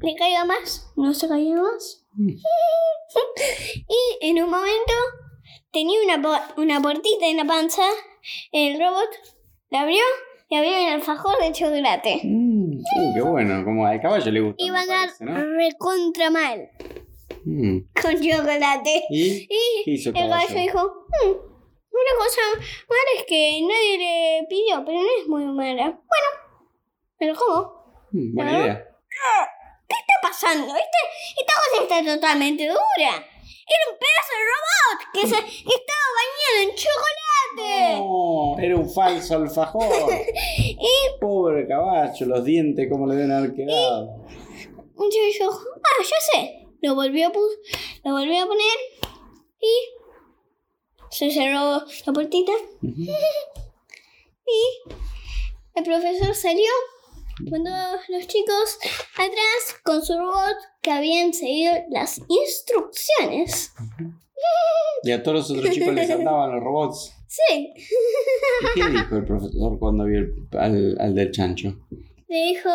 le 0.00 0.14
caiga 0.14 0.44
más, 0.44 0.92
no 0.96 1.12
se 1.12 1.28
caiga 1.28 1.60
más. 1.60 2.03
Mm. 2.16 2.30
Y 3.88 4.28
en 4.28 4.42
un 4.42 4.50
momento 4.50 4.92
tenía 5.72 5.98
una, 6.04 6.54
una 6.56 6.80
puertita 6.80 7.26
en 7.26 7.36
la 7.36 7.44
panza, 7.44 7.82
el 8.52 8.78
robot 8.78 9.08
la 9.70 9.80
abrió 9.82 10.02
y 10.48 10.56
había 10.56 10.78
un 10.88 10.92
alfajor 10.94 11.36
de 11.42 11.52
chocolate. 11.52 12.20
Mm. 12.24 12.78
Uh, 12.78 13.14
qué 13.14 13.20
bueno, 13.22 13.64
como 13.64 13.86
al 13.86 14.00
caballo 14.00 14.30
le 14.30 14.40
gusta. 14.40 14.64
Iba 14.64 14.80
a 14.80 14.86
dar 14.86 15.08
¿no? 15.20 15.34
recontra 15.56 16.30
mal 16.30 16.70
Mm. 17.46 17.78
con 18.00 18.14
chocolate. 18.22 19.04
¿Y 19.10 19.46
el 19.86 20.12
caballo? 20.14 20.54
dijo, 20.54 20.80
"Hmm, 21.08 21.30
una 21.30 22.12
cosa 22.18 22.40
mala 22.88 23.10
es 23.18 23.24
que 23.26 23.60
nadie 23.62 23.98
le 23.98 24.46
pidió, 24.48 24.82
pero 24.84 24.98
no 24.98 25.08
es 25.20 25.28
muy 25.28 25.44
mala. 25.46 25.84
Bueno, 25.84 26.28
pero 27.18 27.34
¿cómo? 27.36 28.06
Mm, 28.12 28.34
buena 28.34 28.50
¿Ah? 28.56 28.60
idea. 28.60 28.84
¿Qué 29.94 30.00
está 30.00 30.20
pasando? 30.22 30.66
Este, 30.74 30.98
esta 31.40 31.52
cosa 31.54 31.82
está 31.82 32.14
totalmente 32.14 32.66
dura. 32.66 33.12
Era 33.66 33.84
un 33.90 33.98
pedazo 33.98 34.32
de 34.36 34.44
robot 34.52 34.98
que, 35.12 35.20
se, 35.20 35.36
estaba 35.74 36.06
bañado 36.20 36.56
en 36.62 36.70
chocolate. 36.74 37.96
No, 37.96 38.58
era 38.58 38.76
un 38.76 38.90
falso 38.90 39.36
alfajor. 39.36 39.84
Y 40.58 41.20
Pobre 41.20 41.66
caballo, 41.66 42.26
los 42.26 42.44
dientes, 42.44 42.88
¿cómo 42.90 43.06
le 43.06 43.16
deben 43.16 43.32
haber 43.32 43.54
quedado? 43.54 44.24
yo, 44.96 45.20
yo, 45.38 45.50
ah, 45.50 46.02
ya 46.02 46.40
sé. 46.40 46.66
Lo 46.82 46.94
volvió 46.94 47.28
a, 47.28 47.32
lo 47.32 48.12
volvió 48.12 48.42
a 48.42 48.46
poner 48.46 48.78
y 49.60 49.74
se 51.10 51.30
cerró 51.30 51.82
la 52.06 52.12
puertita. 52.12 52.52
Y 54.46 54.92
el 55.74 55.84
profesor 55.84 56.34
salió 56.34 56.70
todos 57.38 58.00
los 58.08 58.26
chicos 58.26 58.78
atrás 59.14 59.80
con 59.82 60.04
su 60.04 60.16
robot 60.16 60.56
que 60.80 60.90
habían 60.90 61.32
seguido 61.34 61.72
las 61.90 62.20
instrucciones. 62.28 63.72
Y 65.02 65.10
a 65.12 65.22
todos 65.22 65.50
los 65.50 65.58
otros 65.58 65.74
chicos 65.74 65.94
les 65.94 66.10
andaban 66.10 66.52
los 66.54 66.62
robots. 66.62 67.12
Sí, 67.28 67.74
¿Y 68.76 68.80
qué 68.80 68.88
dijo 68.90 69.16
el 69.16 69.24
profesor 69.24 69.78
cuando 69.78 70.04
vio 70.04 70.20
al, 70.52 70.96
al 71.00 71.14
del 71.14 71.30
chancho? 71.32 71.74
le 72.28 72.46
dijo 72.46 72.70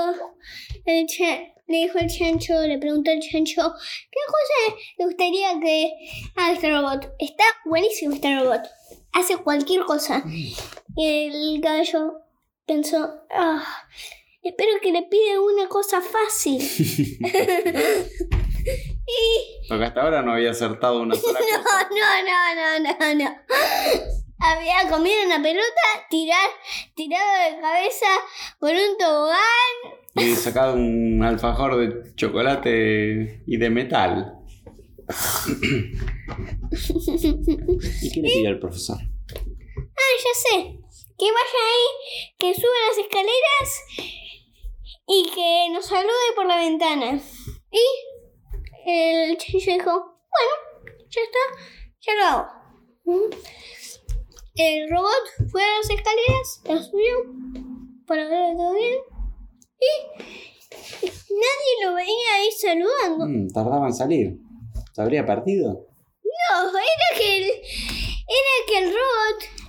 el 0.86 1.06
cha- 1.08 1.42
le 1.68 1.78
dijo 1.78 1.98
el 2.00 2.08
chancho, 2.10 2.60
le 2.66 2.78
preguntó 2.80 3.12
el 3.12 3.20
chancho, 3.20 3.74
¿qué 4.12 4.20
cosa 4.28 4.78
le 4.98 5.06
gustaría 5.06 5.60
que 5.62 5.92
haga 6.36 6.54
este 6.54 6.72
robot? 6.72 7.14
Está 7.20 7.44
buenísimo 7.66 8.14
este 8.16 8.36
robot. 8.40 8.62
Hace 9.14 9.38
cualquier 9.38 9.84
cosa. 9.84 10.24
Y 10.96 11.06
el 11.06 11.62
gallo 11.62 12.22
pensó, 12.66 13.08
ah, 13.32 13.64
espero 14.44 14.72
que 14.82 14.92
le 14.92 15.04
pida 15.04 15.40
una 15.42 15.68
cosa 15.68 16.02
fácil. 16.02 16.60
y 18.62 19.68
Porque 19.68 19.86
hasta 19.86 20.02
ahora 20.02 20.22
no 20.22 20.34
había 20.34 20.52
acertado 20.52 21.02
una 21.02 21.16
sola 21.22 21.40
No, 21.40 21.64
cosa. 21.64 21.90
no, 21.90 22.24
no, 22.26 22.80
no, 22.80 22.98
no, 23.00 23.16
no. 23.24 23.36
Había 24.42 24.90
comido 24.90 25.16
una 25.26 25.42
pelota, 25.42 25.82
tirar, 26.10 26.50
tirado 26.96 27.56
de 27.56 27.60
cabeza 27.62 28.06
por 28.60 28.72
un 28.72 28.98
tobogán. 28.98 29.76
Y 30.16 30.34
sacado 30.36 30.76
un 30.76 31.22
alfajor 31.24 31.76
de 31.78 32.16
chocolate 32.16 33.44
y 33.46 33.58
de 33.58 33.70
metal. 33.70 34.34
¿Y 36.72 38.12
qué 38.12 38.22
le 38.22 38.30
pidió 38.30 38.50
el 38.50 38.60
profesor? 38.60 38.98
Ah, 39.02 40.14
ya 40.24 40.34
sé. 40.34 40.80
Que 41.18 41.26
vaya 41.26 41.62
ahí, 41.68 41.88
que 42.40 42.54
suba 42.56 42.72
las 42.88 42.98
escaleras 42.98 43.68
y 45.12 45.24
que 45.24 45.68
nos 45.74 45.88
salude 45.88 46.36
por 46.36 46.46
la 46.46 46.58
ventana. 46.58 47.20
Y 47.72 47.86
el 48.86 49.38
chancho 49.38 49.72
dijo, 49.72 49.92
bueno, 49.92 50.94
ya 51.10 51.22
está, 51.22 51.40
ya 52.00 52.14
lo 52.14 52.24
hago. 52.26 52.50
El 54.56 54.90
robot 54.92 55.50
fue 55.52 55.64
a 55.64 55.78
las 55.78 55.90
escaleras, 55.90 56.62
las 56.66 56.86
subió 56.92 57.16
para 58.06 58.28
ver 58.30 58.56
todo 58.56 58.74
bien. 58.76 59.00
Y 59.82 61.06
nadie 61.06 61.86
lo 61.86 61.96
veía 61.96 62.36
ahí 62.36 62.52
saludando. 62.52 63.26
Mm, 63.26 63.48
tardaba 63.52 63.88
en 63.88 63.94
salir. 63.94 64.38
¿Se 64.94 65.02
habría 65.02 65.26
partido? 65.26 65.88
No, 66.24 66.70
era 66.70 67.18
que 67.18 67.38
el, 67.38 67.44
era 67.46 68.66
que 68.68 68.78
el 68.78 68.90
robot 68.90 69.60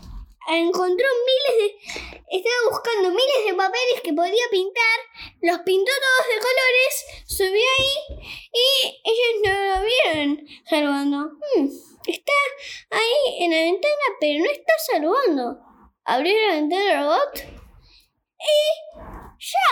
encontró 0.51 1.07
miles 1.27 1.63
de... 1.63 2.11
Estaba 2.37 2.71
buscando 2.71 3.09
miles 3.09 3.47
de 3.47 3.55
papeles 3.55 4.01
que 4.03 4.13
podía 4.13 4.45
pintar, 4.51 4.99
los 5.43 5.59
pintó 5.61 5.91
todos 5.91 6.27
de 6.29 6.39
colores, 6.41 6.95
subió 7.27 7.67
ahí 7.79 7.97
y 8.53 8.67
ellos 9.05 9.33
no 9.45 9.53
lo 9.53 9.77
vieron 9.85 10.47
saludando. 10.69 11.19
Hmm, 11.57 11.69
está 12.07 12.33
ahí 12.91 13.45
en 13.45 13.51
la 13.51 13.59
ventana, 13.59 14.07
pero 14.21 14.45
no 14.45 14.51
está 14.51 14.73
saludando. 14.93 15.59
Abrió 16.05 16.35
la 16.49 16.55
ventana 16.55 16.85
del 16.85 16.99
robot 16.99 17.61
y... 18.39 18.57
¡Ya! 19.41 19.71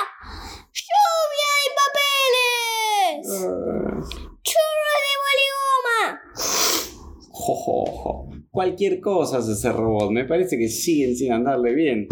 ¡Lluvia 0.73 1.51
de 1.61 1.71
papeles! 1.79 3.27
¡Churros 4.43 4.99
de 5.05 5.15
boligoma! 5.25 6.21
Jo, 7.31 7.55
jo, 7.55 7.85
jo. 7.87 8.29
Cualquier 8.51 9.01
cosa 9.01 9.39
hace 9.39 9.53
ese 9.53 9.71
robot. 9.71 10.11
Me 10.11 10.25
parece 10.25 10.57
que 10.57 10.69
siguen 10.69 11.15
sin 11.15 11.33
andarle 11.33 11.75
bien 11.75 12.09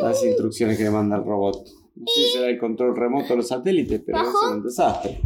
las 0.00 0.24
instrucciones 0.24 0.78
que 0.78 0.84
le 0.84 0.90
manda 0.90 1.16
el 1.16 1.24
robot. 1.24 1.81
No 1.94 2.06
sé 2.06 2.22
si 2.22 2.32
será 2.32 2.48
el 2.48 2.58
control 2.58 2.96
remoto 2.96 3.28
de 3.28 3.36
los 3.36 3.48
satélites, 3.48 4.02
pero 4.04 4.22
eso 4.22 4.30
es 4.30 4.52
un 4.52 4.62
desastre. 4.62 5.20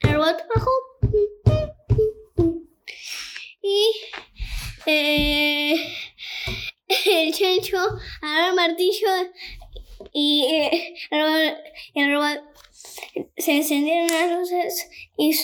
El 0.00 0.14
robot 0.14 0.36
bajó. 0.54 0.70
Y 3.62 3.92
eh, 4.86 5.74
el 7.06 7.32
chancho 7.32 7.78
agarró 8.20 8.48
el 8.50 8.54
martillo 8.56 9.08
y 10.12 10.44
eh, 10.44 10.94
el, 11.10 11.20
robot, 11.20 11.58
el 11.94 12.12
robot 12.12 12.40
se 13.36 13.56
encendieron 13.56 14.08
las 14.08 14.38
luces 14.38 14.90
y, 15.16 15.34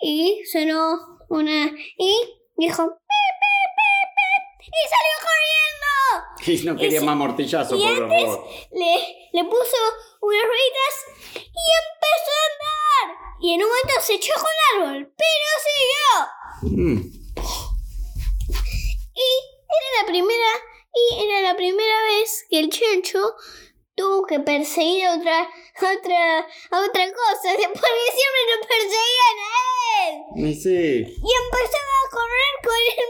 y 0.00 0.44
sonó 0.52 1.18
una 1.28 1.66
y 1.98 2.20
dijo 2.56 2.82
"Pip, 2.84 3.34
pip, 3.40 3.70
pip, 3.76 4.08
pip", 4.16 4.47
y 4.68 4.80
salió 4.88 5.14
corriendo. 5.20 5.58
Y 6.62 6.64
no 6.64 6.76
quería 6.76 7.00
más 7.02 7.16
mortillazo, 7.16 7.76
y 7.76 7.80
pobre 7.80 8.04
antes 8.04 8.30
le, 8.72 9.28
le 9.32 9.44
puso 9.44 9.76
unas 10.20 10.42
rueditas 10.44 10.94
y 11.34 11.64
empezó 11.82 12.30
a 12.32 12.44
andar. 12.48 13.06
Y 13.40 13.54
en 13.54 13.62
un 13.62 13.68
momento 13.68 14.00
se 14.00 14.18
chocó 14.18 14.46
un 14.46 14.82
árbol, 14.82 15.14
pero 15.16 15.48
siguió. 15.68 16.78
Mm. 16.78 17.18
Y 19.14 19.30
era 19.68 20.02
la 20.02 20.06
primera, 20.06 20.50
y 20.94 21.24
era 21.24 21.40
la 21.42 21.56
primera 21.56 22.02
vez 22.04 22.46
que 22.48 22.60
el 22.60 22.70
chancho 22.70 23.34
tuvo 24.08 24.26
que 24.26 24.40
perseguir 24.40 25.06
a 25.06 25.16
otra, 25.16 25.42
otra, 25.42 26.38
a 26.38 26.80
otra 26.80 27.04
cosa, 27.12 27.48
porque 27.56 28.06
siempre 28.16 28.40
lo 28.48 28.56
perseguían 28.66 29.36
a 29.44 29.52
él. 30.00 30.14
Y 30.36 30.54
sí. 30.54 30.76
Y 31.04 31.30
empezaba 31.44 31.94
a 32.00 32.10
correr 32.16 32.52
con 32.64 32.80
el 32.96 33.08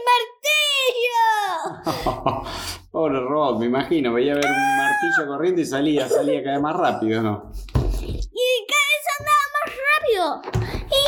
martillo. 2.01 2.49
Pobre 2.91 3.19
robot, 3.19 3.59
me 3.59 3.65
imagino. 3.67 4.13
Veía 4.13 4.33
ver 4.33 4.45
un 4.45 4.77
martillo 4.77 5.27
corriendo 5.27 5.61
y 5.61 5.65
salía, 5.65 6.09
salía 6.09 6.43
cada 6.43 6.55
vez 6.55 6.63
más 6.63 6.75
rápido, 6.75 7.21
¿no? 7.21 7.51
y 8.01 8.65
cada 8.67 8.87
vez 8.91 9.05
andaba 9.19 9.45
más 9.55 9.69
rápido. 9.91 10.41
Y 10.89 11.03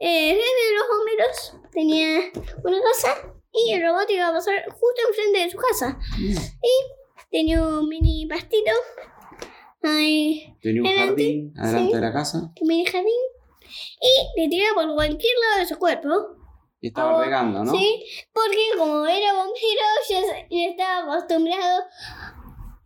eh, 0.00 0.34
de 0.34 0.74
los 0.76 0.86
bomberos 0.88 1.36
tenía 1.72 2.30
una 2.64 2.78
casa 2.82 3.10
y 3.52 3.72
el 3.72 3.82
robot 3.82 4.10
iba 4.10 4.28
a 4.28 4.32
pasar 4.32 4.64
justo 4.64 5.02
enfrente 5.08 5.38
de 5.38 5.50
su 5.50 5.58
casa. 5.58 5.98
Y 6.18 7.30
tenía 7.30 7.62
un 7.62 7.88
mini 7.88 8.26
pastito, 8.26 8.72
Tenía 9.82 10.82
un 10.82 10.86
Adelante, 10.86 11.06
jardín 11.06 11.54
adelante 11.56 11.88
sí. 11.90 11.94
de 11.94 12.00
la 12.00 12.12
casa 12.12 12.52
mini 12.60 12.84
jardín, 12.84 13.06
y 14.00 14.40
le 14.42 14.48
tiraba 14.48 14.74
por 14.82 14.94
cualquier 14.94 15.32
lado 15.48 15.60
de 15.60 15.66
su 15.66 15.78
cuerpo. 15.78 16.08
y 16.82 16.88
estaba 16.88 17.16
Oh, 17.16 17.22
regando, 17.22 17.64
¿no? 17.64 17.72
Sí, 17.72 18.04
porque 18.32 18.58
como 18.76 19.06
era 19.06 19.32
bombero, 19.34 19.86
ya 20.08 20.20
estaba 20.70 21.14
acostumbrado 21.14 21.82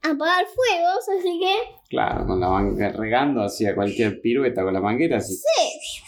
a 0.02 0.10
apagar 0.10 0.44
fuegos, 0.46 1.08
así 1.18 1.40
que 1.40 1.54
Claro, 1.88 2.26
con 2.26 2.38
la 2.40 2.48
manguera 2.48 2.92
regando 2.92 3.42
hacía 3.42 3.74
cualquier 3.74 4.20
pirueta 4.20 4.62
con 4.62 4.72
la 4.74 4.80
manguera, 4.80 5.18
así. 5.18 5.34
sí. 5.34 6.00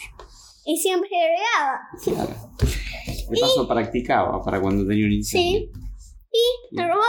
Y 0.65 0.77
siempre 0.77 1.09
regaba. 1.09 1.79
Claro. 2.03 2.51
De 3.29 3.39
paso 3.39 3.67
practicaba 3.67 4.43
para 4.43 4.59
cuando 4.61 4.85
tenía 4.87 5.05
un 5.05 5.13
incendio. 5.13 5.59
Sí. 5.59 5.71
Y 6.71 6.79
el 6.79 6.87
robot 6.89 7.05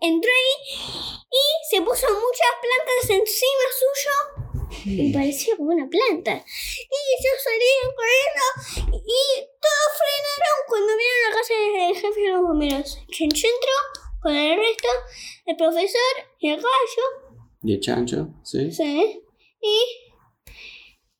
entró 0.00 0.30
ahí 0.30 1.15
y 1.36 1.68
se 1.70 1.82
puso 1.82 2.06
muchas 2.06 2.52
plantas 2.62 3.10
encima 3.10 3.66
suyo 3.80 4.46
y 4.84 5.12
parecía 5.12 5.56
como 5.56 5.70
una 5.70 5.88
planta. 5.88 6.32
Y 6.32 6.96
ellos 7.16 7.36
salieron 7.42 7.94
corriendo 7.96 9.04
y 9.06 9.44
todos 9.60 9.90
frenaron 9.98 10.58
cuando 10.68 10.92
vieron 10.96 11.20
la 11.28 11.36
casa 11.36 11.54
del 11.54 11.94
jefe 11.94 12.20
de 12.20 12.30
los 12.30 12.42
bomberos. 12.42 12.98
Chencho 13.10 13.46
entró 13.46 13.76
con 14.22 14.34
el 14.34 14.56
resto, 14.58 14.88
el 15.46 15.56
profesor 15.56 16.14
y 16.38 16.50
el 16.50 16.56
caballo. 16.56 17.46
¿Y 17.62 17.74
el 17.74 17.80
chancho? 17.80 18.28
Sí. 18.42 18.70
Sí. 18.70 19.22
Y 19.60 19.80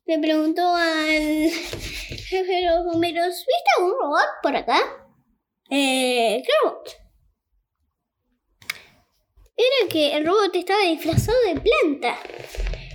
le 0.07 0.19
preguntó 0.19 0.63
al 0.75 1.51
jefe 1.51 2.53
de 2.53 2.67
los 2.67 2.85
bomberos, 2.85 3.35
¿viste 3.35 3.71
algún 3.79 3.93
robot 3.93 4.29
por 4.43 4.57
acá? 4.57 4.79
Eh, 5.71 6.43
¿qué 6.45 6.53
robot? 6.63 7.06
Era 9.57 9.89
que 9.91 10.17
el 10.17 10.27
robot 10.27 10.55
estaba 10.55 10.83
disfrazado 10.83 11.39
de 11.47 11.61
planta. 11.61 12.19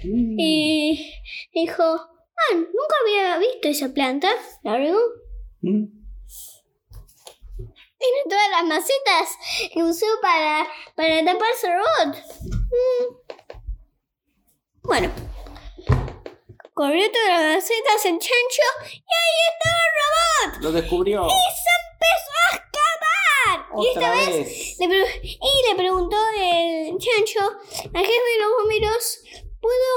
Mm. 0.03 0.39
Y 0.39 1.13
dijo, 1.53 1.83
ah, 1.83 2.53
nunca 2.53 2.95
había 3.03 3.37
visto 3.39 3.67
esa 3.67 3.93
planta. 3.93 4.29
La 4.63 4.73
abrió. 4.73 4.97
Mm. 5.61 5.85
Tiene 7.97 8.23
todas 8.27 8.49
las 8.51 8.63
macetas 8.65 9.37
que 9.73 9.83
usó 9.83 10.05
para, 10.21 10.67
para 10.95 11.23
tapar 11.23 11.49
su 11.59 11.67
robot. 11.67 12.17
Mm. 12.71 13.21
Bueno. 14.83 15.11
Corrió 16.73 17.11
todas 17.11 17.29
las 17.29 17.55
macetas 17.55 18.05
en 18.05 18.17
chancho 18.17 18.67
y 18.85 18.95
ahí 18.95 19.37
estaba 19.53 19.81
el 19.85 19.93
robot. 20.01 20.63
Lo 20.63 20.71
descubrió. 20.71 21.27
Y 21.27 21.29
se 21.29 21.71
empezó 21.83 22.31
a 22.49 22.55
escapar. 22.55 23.20
Y 23.77 23.87
esta 23.87 24.11
vez 24.11 24.29
vez. 24.29 24.79
le 24.79 24.85
y 24.85 25.69
le 25.69 25.75
preguntó 25.75 26.17
el 26.37 26.97
chancho 26.97 27.39
al 27.93 28.05
jefe 28.05 28.11
de 28.11 28.39
los 28.39 28.51
bomberos, 28.59 29.19
¿puedo 29.59 29.89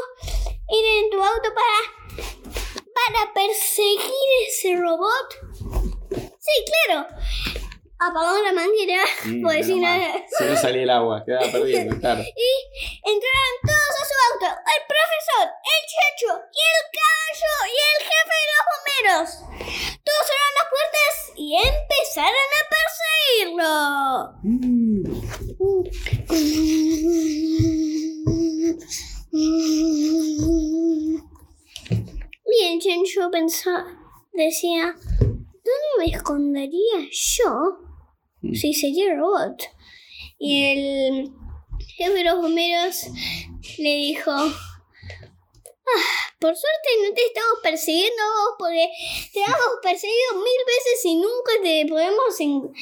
ir 0.71 1.05
en 1.05 1.11
tu 1.11 1.23
auto 1.23 1.49
para, 1.55 2.25
para 2.95 3.33
perseguir 3.35 4.49
ese 4.49 4.77
robot? 4.77 6.35
Sí, 6.39 6.65
claro. 6.87 7.07
Apagó 8.07 8.43
la 8.43 8.53
manguera, 8.53 9.03
Mm, 9.25 9.43
menos 9.47 9.69
mal. 9.69 9.81
nada. 9.81 10.27
Se 10.29 10.45
le 10.45 10.57
salía 10.57 10.83
el 10.83 10.91
agua, 10.91 11.23
quedaba 11.25 11.47
perdiendo, 11.51 11.97
claro. 12.01 12.21
Y 12.23 12.51
entraron 13.03 13.55
todos 13.65 13.95
a 14.01 14.05
su 14.05 14.15
auto, 14.29 14.49
el 14.77 14.83
profesor, 14.93 15.47
el 15.73 15.83
chacho 15.93 16.31
y 16.53 16.63
el 16.73 16.81
caballo 16.99 17.53
y 17.73 17.77
el 17.91 17.99
jefe 18.09 18.37
de 18.41 18.49
los 18.53 18.63
bomberos. 18.71 19.29
Todos 20.05 20.23
cerraron 20.29 20.55
las 20.59 20.69
puertas 20.75 21.13
y 21.37 21.47
empezaron 21.57 22.49
a 22.59 22.63
perseguirlo. 22.75 23.73
Y 32.47 32.65
el 32.73 32.81
chancho 32.81 33.31
pensaba, 33.31 33.87
decía, 34.33 34.95
¿dónde 35.21 35.91
me 35.99 36.07
escondería 36.07 37.09
yo 37.11 37.79
si 38.53 38.75
sería 38.75 39.13
el 39.13 39.19
robot? 39.19 39.63
Y 40.39 40.65
el 40.65 41.31
jefe 41.97 42.13
de 42.13 42.25
los 42.25 42.37
bomberos 42.41 43.07
le 43.79 43.95
dijo, 43.97 44.31
"Ah, 44.31 44.53
por 46.39 46.55
suerte 46.55 46.89
no 47.09 47.15
te 47.15 47.25
estamos 47.27 47.59
persiguiendo 47.63 48.23
a 48.23 48.27
vos 48.27 48.55
porque 48.59 48.89
te 49.33 49.41
hemos 49.41 49.59
perseguido 49.83 50.35
mil 50.35 50.65
veces 50.67 51.05
y 51.05 51.15
nunca 51.17 51.53
te 51.63 51.87
podemos 51.89 52.41
en- 52.41 52.73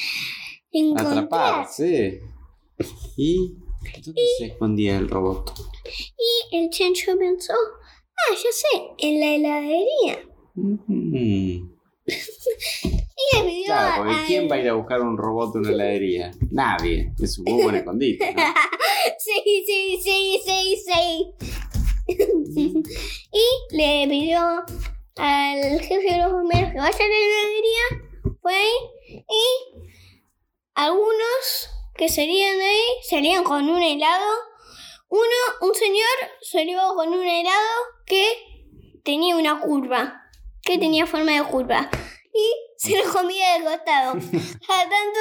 encontrar. 0.72 1.08
Atrapar, 1.24 1.68
sí. 1.68 2.18
¿Y 3.16 3.54
dónde 4.04 4.22
se 4.38 4.46
escondía 4.46 4.96
el 4.96 5.08
robot? 5.08 5.52
Y 6.50 6.56
el 6.56 6.70
chancho 6.70 7.16
pensó, 7.18 7.52
ah, 7.54 8.34
ya 8.34 8.50
sé, 8.52 8.82
en 8.98 9.20
la 9.20 9.34
heladería. 9.34 10.28
Mm. 10.54 11.68
Claro, 13.72 13.94
porque 13.98 14.14
al- 14.14 14.26
¿quién 14.26 14.48
va 14.50 14.56
a 14.56 14.58
ir 14.60 14.68
a 14.68 14.74
buscar 14.74 15.00
un 15.00 15.16
robot 15.16 15.54
en 15.56 15.60
una 15.62 15.70
heladería? 15.70 16.30
Nadie. 16.50 17.12
Es 17.22 17.38
un 17.38 17.44
muy 17.52 17.62
buen 17.62 17.74
escondite. 17.76 18.32
¿no? 18.34 18.42
Sí, 19.18 19.64
sí, 19.66 20.00
sí, 20.02 20.40
sí, 20.44 20.84
sí. 20.86 21.34
y 23.32 23.76
le 23.76 24.06
pidió 24.08 24.40
al 25.16 25.80
jefe 25.80 26.12
de 26.12 26.18
los 26.18 26.32
bomberos 26.32 26.70
que 26.72 26.78
vaya 26.78 26.96
a 26.98 27.08
la 27.08 27.16
heladería. 27.16 28.36
Fue 28.40 28.54
ahí. 28.54 29.24
Y 29.28 29.92
algunos 30.74 31.68
que 31.96 32.08
salían 32.08 32.58
de 32.58 32.64
ahí 32.64 32.82
salían 33.08 33.44
con 33.44 33.68
un 33.68 33.82
helado. 33.82 34.24
Uno, 35.08 35.22
un 35.60 35.74
señor, 35.74 36.06
salió 36.40 36.80
con 36.94 37.08
un 37.08 37.24
helado 37.26 37.78
que 38.06 38.24
tenía 39.04 39.36
una 39.36 39.60
curva. 39.60 40.22
Que 40.62 40.78
tenía 40.78 41.06
forma 41.06 41.32
de 41.32 41.42
curva. 41.44 41.90
Y 42.34 42.71
se 42.82 42.96
lo 43.04 43.12
comía 43.12 43.58
de 43.58 43.64
costado. 43.64 44.12
A 44.68 44.80
tanto 44.82 45.20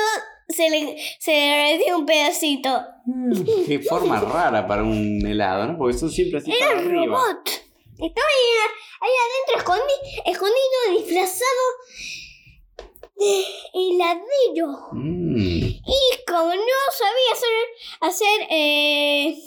se 0.50 0.70
le, 0.70 0.98
se 1.20 1.32
le 1.32 1.38
derretía 1.48 1.96
un 1.98 2.06
pedacito. 2.06 2.82
Qué 3.68 3.80
forma 3.80 4.20
rara 4.20 4.68
para 4.68 4.84
un 4.84 5.26
helado, 5.26 5.68
¿no? 5.68 5.78
Porque 5.78 5.98
son 5.98 6.10
siempre 6.10 6.40
así 6.40 6.52
Era 6.52 6.68
para 6.68 6.80
arriba. 6.80 7.06
robot. 7.06 7.50
Estaba 8.00 8.28
ahí, 8.28 8.48
ahí 9.02 9.12
adentro 9.24 9.74
escondi- 9.74 10.22
escondido, 10.26 10.98
disfrazado 10.98 11.66
de 13.16 13.46
heladero. 13.74 14.90
Mm. 14.94 15.62
Y 15.64 16.24
como 16.28 16.48
no 16.56 16.80
sabía 16.92 17.32
hacer, 17.34 17.66
hacer 18.02 18.48
eh, 18.50 19.38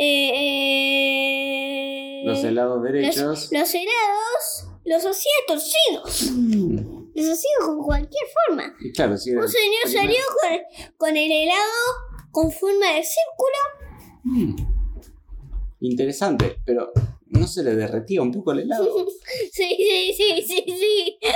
eh, 0.00 0.32
eh, 0.34 2.22
Los 2.24 2.42
helados 2.44 2.76
los, 2.76 2.84
derechos. 2.84 3.48
los 3.52 3.74
helados 3.74 4.67
los 4.88 5.04
hacía 5.04 5.32
torcidos. 5.46 6.30
Mm. 6.32 7.10
Los 7.14 7.26
hacía 7.30 7.50
con 7.60 7.82
cualquier 7.82 8.24
forma. 8.46 8.74
Claro, 8.94 9.16
sí. 9.16 9.34
Un 9.34 9.48
señor 9.48 9.82
salió 9.84 10.20
con, 10.40 10.58
con 10.96 11.16
el 11.16 11.30
helado 11.30 11.72
con 12.30 12.50
forma 12.52 12.94
de 12.94 13.02
círculo 13.02 13.88
Mm. 14.24 14.56
Interesante, 15.80 16.58
pero 16.66 16.92
¿no 17.26 17.46
se 17.46 17.62
le 17.62 17.74
derretía 17.74 18.20
un 18.20 18.32
poco 18.32 18.52
el 18.52 18.60
helado? 18.60 19.06
Sí, 19.52 19.76
sí, 19.76 20.14
sí, 20.16 20.44
sí, 20.46 20.64
sí. 20.66 21.18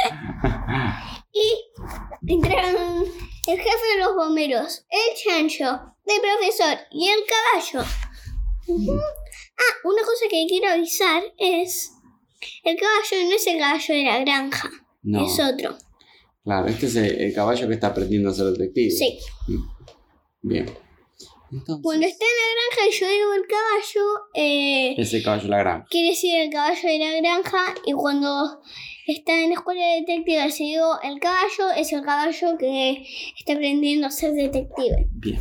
Y 1.34 2.32
entraron 2.32 3.04
el 3.46 3.56
jefe 3.58 3.86
de 3.94 4.04
los 4.04 4.14
bomberos, 4.14 4.84
el 4.90 5.16
chancho, 5.16 5.80
el 6.04 6.20
profesor 6.20 6.76
y 6.90 7.08
el 7.08 7.20
caballo. 7.24 7.88
Ujú. 8.66 8.92
Ah, 8.92 9.74
una 9.84 10.02
cosa 10.02 10.26
que 10.28 10.46
quiero 10.46 10.68
avisar 10.68 11.22
es... 11.38 11.92
El 12.64 12.76
caballo 12.76 13.28
no 13.28 13.34
es 13.36 13.46
el 13.46 13.58
caballo 13.58 13.94
de 13.94 14.02
la 14.04 14.18
granja, 14.20 14.70
No, 15.02 15.26
es 15.26 15.38
otro. 15.40 15.76
claro, 16.44 16.66
este 16.68 16.86
es 16.86 16.96
el, 16.96 17.20
el 17.20 17.34
caballo 17.34 17.68
que 17.68 17.74
está 17.74 17.88
aprendiendo 17.88 18.30
a 18.30 18.34
ser 18.34 18.46
detective. 18.46 18.90
Sí. 18.90 19.18
Bien. 20.42 20.66
Entonces, 21.52 21.82
Cuando 21.82 22.06
está 22.06 22.24
en 22.24 22.30
la 22.30 22.54
granja 22.54 22.88
y 22.88 22.98
yo 22.98 23.08
digo 23.08 23.34
el 23.34 23.46
caballo, 23.46 24.04
eh, 24.34 24.94
ese 24.96 25.22
caballo 25.22 25.48
la 25.48 25.58
granja. 25.58 25.86
quiere 25.90 26.08
decir 26.08 26.34
el 26.40 26.50
caballo 26.50 26.88
de 26.88 26.98
la 26.98 27.12
granja 27.20 27.74
y 27.84 27.92
cuando 27.92 28.62
está 29.06 29.38
en 29.38 29.50
la 29.50 29.54
escuela 29.56 29.84
de 29.86 30.00
detectives 30.00 30.58
y 30.60 30.64
digo 30.70 30.98
el 31.02 31.20
caballo 31.20 31.70
es 31.76 31.92
el 31.92 32.02
caballo 32.02 32.56
que 32.58 33.04
está 33.38 33.52
aprendiendo 33.52 34.06
a 34.06 34.10
ser 34.10 34.32
detective. 34.32 35.08
Bien. 35.12 35.40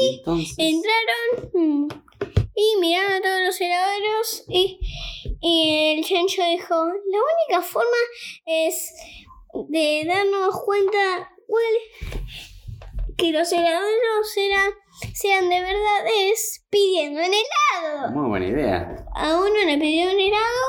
Y 0.00 0.16
entonces. 0.16 0.54
Entraron 0.56 1.50
mm, 1.52 1.88
y 2.60 2.80
miraron 2.80 3.12
a 3.12 3.20
todos 3.22 3.40
los 3.46 3.60
heladeros 3.60 4.44
y, 4.48 4.78
y 5.40 5.96
el 5.98 6.04
chancho 6.04 6.42
dijo, 6.44 6.74
la 6.74 7.18
única 7.18 7.62
forma 7.66 7.96
es 8.44 8.92
de 9.68 10.04
darnos 10.06 10.60
cuenta 10.64 11.30
cuál 11.46 11.74
que 13.16 13.32
los 13.32 13.50
heladeros 13.52 14.36
eran, 14.36 14.70
sean 15.14 15.48
de 15.48 15.60
verdad 15.60 16.06
es 16.30 16.66
pidiendo 16.70 17.20
un 17.20 17.26
helado. 17.26 18.10
Muy 18.12 18.28
buena 18.28 18.46
idea. 18.46 19.06
A 19.14 19.36
uno 19.38 19.54
le 19.66 19.78
pidió 19.78 20.10
un 20.12 20.20
helado 20.20 20.64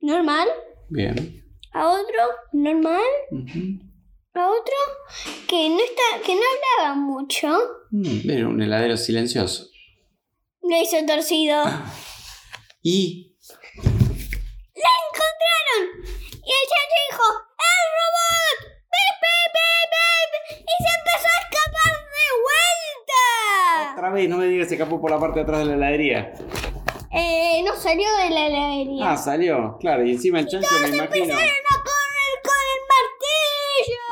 normal, 0.00 0.48
Bien. 0.88 1.44
a 1.72 1.88
otro 1.88 2.22
normal, 2.52 3.02
a 4.34 4.48
otro 4.50 4.74
que 5.48 5.68
no 5.68 5.78
está, 5.78 6.22
que 6.24 6.34
no 6.34 6.40
hablaba 6.78 6.94
mucho. 6.96 7.48
Mm, 7.90 8.30
Era 8.30 8.48
un 8.48 8.60
heladero 8.62 8.96
silencioso. 8.96 9.68
Lo 10.68 10.76
hizo 10.80 10.96
torcido. 11.06 11.62
Y. 12.82 13.36
¡La 14.74 14.90
encontraron! 15.06 15.82
Y 16.42 16.50
el 16.50 16.64
chancho 16.70 16.98
dijo, 17.10 17.24
¡El 17.70 17.84
robot! 17.96 18.58
¡Bip, 18.92 19.16
bip, 19.24 19.52
bip, 19.54 19.90
bip! 19.92 20.32
Y 20.60 20.74
se 20.82 20.90
empezó 20.98 21.28
a 21.28 21.38
escapar 21.44 21.92
de 22.14 22.26
vuelta. 22.44 23.92
Otra 23.92 24.08
vez, 24.10 24.28
no 24.28 24.36
me 24.38 24.46
digas 24.46 24.68
se 24.68 24.74
escapó 24.74 25.00
por 25.00 25.10
la 25.10 25.18
parte 25.20 25.40
de 25.40 25.42
atrás 25.42 25.58
de 25.60 25.64
la 25.66 25.74
heladería. 25.74 26.32
Eh, 27.12 27.62
no 27.64 27.76
salió 27.76 28.08
de 28.16 28.30
la 28.30 28.46
heladería. 28.46 29.12
Ah, 29.12 29.16
salió, 29.16 29.76
claro, 29.78 30.04
y 30.04 30.12
encima 30.12 30.40
el 30.40 30.48
chancho 30.48 30.68
me 30.80 30.88
imagino. 30.88 31.24
Empezaron 31.24 31.66
a 31.70 31.82
correr 31.84 32.40
con 32.42 32.62
el 32.74 32.80
martillo. 32.92 34.06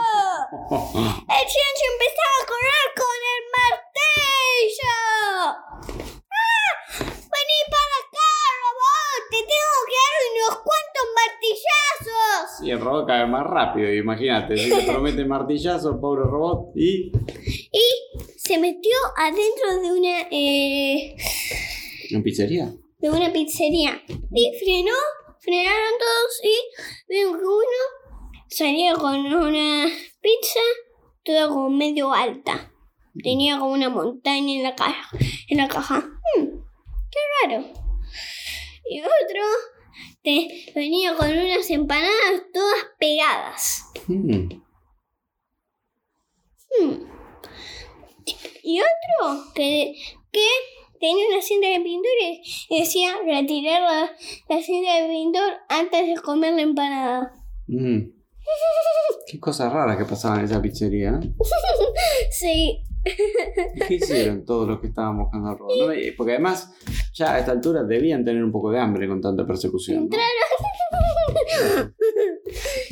El 1.32 1.44
chancho 1.48 1.84
empezaba 1.92 2.36
a 2.40 2.46
correr 2.46 2.86
con 2.96 3.18
el 3.34 3.42
martillo. 3.56 4.96
¡Ah! 6.30 6.60
¡Vení 6.98 7.60
para 7.70 7.96
acá, 8.00 8.32
cada 13.06 13.22
vez 13.22 13.30
más 13.30 13.46
rápido, 13.46 13.92
imagínate. 13.92 14.56
Si 14.56 14.70
le 14.70 14.82
promete 14.82 15.24
martillazo, 15.24 16.00
pobre 16.00 16.22
robot, 16.22 16.72
y. 16.76 17.12
Y 17.72 18.28
se 18.36 18.58
metió 18.58 18.96
adentro 19.16 19.80
de 19.82 19.98
una. 19.98 20.20
Eh, 20.30 21.16
¿En 22.10 22.22
pizzería? 22.22 22.72
de 23.02 23.10
una 23.10 23.32
pizzería. 23.32 24.00
Y 24.32 24.52
frenó, 24.58 24.94
frenaron 25.40 25.92
todos 25.98 26.40
y 26.44 27.12
vieron 27.12 27.38
que 27.38 27.44
uno 27.44 27.82
salía 28.48 28.94
con 28.94 29.26
una 29.26 29.88
pizza 30.20 30.60
toda 31.24 31.48
como 31.48 31.68
medio 31.68 32.12
alta. 32.12 32.72
Tenía 33.22 33.58
como 33.58 33.72
una 33.72 33.90
montaña 33.90 34.54
en 34.54 34.62
la 34.62 34.74
caja. 34.74 35.10
En 35.48 35.58
la 35.58 35.68
caja. 35.68 35.98
Hmm, 35.98 36.46
qué 37.10 37.18
raro. 37.42 37.64
Y 38.88 39.00
otro 39.00 39.42
te- 40.22 40.72
venía 40.74 41.14
con 41.16 41.28
unas 41.30 41.68
empanadas 41.70 42.42
todas 42.52 42.84
pegadas. 42.98 43.84
Mm. 44.06 44.48
Hmm. 46.78 47.04
Y 48.62 48.80
otro 48.80 49.44
que, 49.54 49.94
que 50.30 50.46
tenía 51.00 51.26
una 51.28 51.42
cinta 51.42 51.68
de 51.68 51.80
pintura 51.80 52.08
y 52.68 52.80
decía 52.80 53.16
retirar 53.24 53.82
la, 53.82 54.10
la 54.48 54.62
cinta 54.62 54.94
de 55.02 55.08
pintura 55.08 55.64
antes 55.68 56.06
de 56.06 56.20
comer 56.22 56.54
la 56.54 56.62
empanada. 56.62 57.34
Mm. 57.66 57.98
Qué 59.26 59.40
cosas 59.40 59.72
raras 59.72 59.96
que 59.98 60.04
pasaban 60.04 60.40
en 60.40 60.44
esa 60.46 60.62
pizzería. 60.62 61.20
¿eh? 61.22 61.32
Sí, 62.30 62.84
¿Qué 63.88 63.94
hicieron 63.94 64.44
todos 64.44 64.68
los 64.68 64.80
que 64.80 64.86
estaban 64.86 65.18
buscando 65.18 65.54
robot? 65.54 65.76
No, 65.76 65.86
Porque 66.16 66.32
además, 66.32 66.72
ya 67.14 67.34
a 67.34 67.38
esta 67.38 67.52
altura 67.52 67.82
debían 67.84 68.24
tener 68.24 68.42
un 68.42 68.52
poco 68.52 68.70
de 68.70 68.78
hambre 68.80 69.06
con 69.08 69.20
tanta 69.20 69.46
persecución. 69.46 70.08
¿no? 70.08 70.16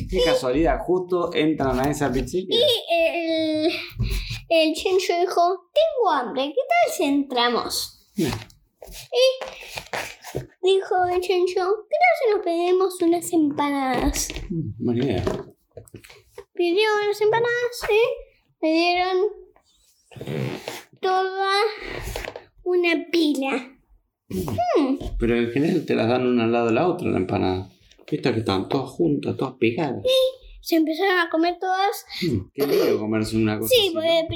Qué 0.09 0.21
casualidad, 0.25 0.79
justo 0.79 1.33
entran 1.33 1.79
a 1.79 1.89
esa 1.89 2.11
pizzería. 2.11 2.57
Y 2.59 2.63
el, 2.93 3.71
el 4.49 4.73
chencho 4.73 5.13
dijo, 5.19 5.69
tengo 5.73 6.11
hambre, 6.11 6.47
¿qué 6.47 6.61
tal 6.67 6.93
si 6.93 7.03
entramos? 7.03 8.11
Bien. 8.15 8.31
Dijo 10.61 11.05
el 11.13 11.21
chencho, 11.21 11.85
¿qué 11.89 11.95
tal 11.97 12.13
si 12.19 12.31
nos 12.35 12.43
pedimos 12.43 13.01
unas 13.01 13.33
empanadas? 13.33 14.29
Mm, 14.49 14.85
Buena 14.85 15.03
idea. 15.05 15.23
Pidió 16.53 16.89
unas 17.03 17.21
empanadas 17.21 17.81
y 17.89 18.65
le 18.65 18.71
dieron 18.71 19.17
toda 20.99 21.51
una 22.63 23.05
pila. 23.11 23.77
Hmm, 24.31 24.97
Pero 25.19 25.35
en 25.35 25.51
general 25.51 25.85
te 25.85 25.95
las 25.95 26.07
dan 26.07 26.25
una 26.27 26.43
al 26.45 26.51
lado 26.51 26.67
de 26.67 26.73
la 26.73 26.87
otra 26.87 27.09
la 27.09 27.17
empanada. 27.17 27.69
Estas 28.07 28.33
que 28.33 28.39
están 28.39 28.67
todas 28.67 28.89
juntas, 28.89 29.37
todas 29.37 29.53
pegadas. 29.57 30.03
se 30.61 30.75
empezaron 30.75 31.17
a 31.17 31.29
comer 31.29 31.57
todas. 31.59 32.05
Mm, 32.21 32.39
Qué 32.53 32.67
lío 32.67 32.99
comerse 32.99 33.37
una 33.37 33.57
cosa 33.57 33.69
Sí, 33.73 33.79
así, 33.79 33.87
¿no? 33.87 33.93
porque 34.01 34.27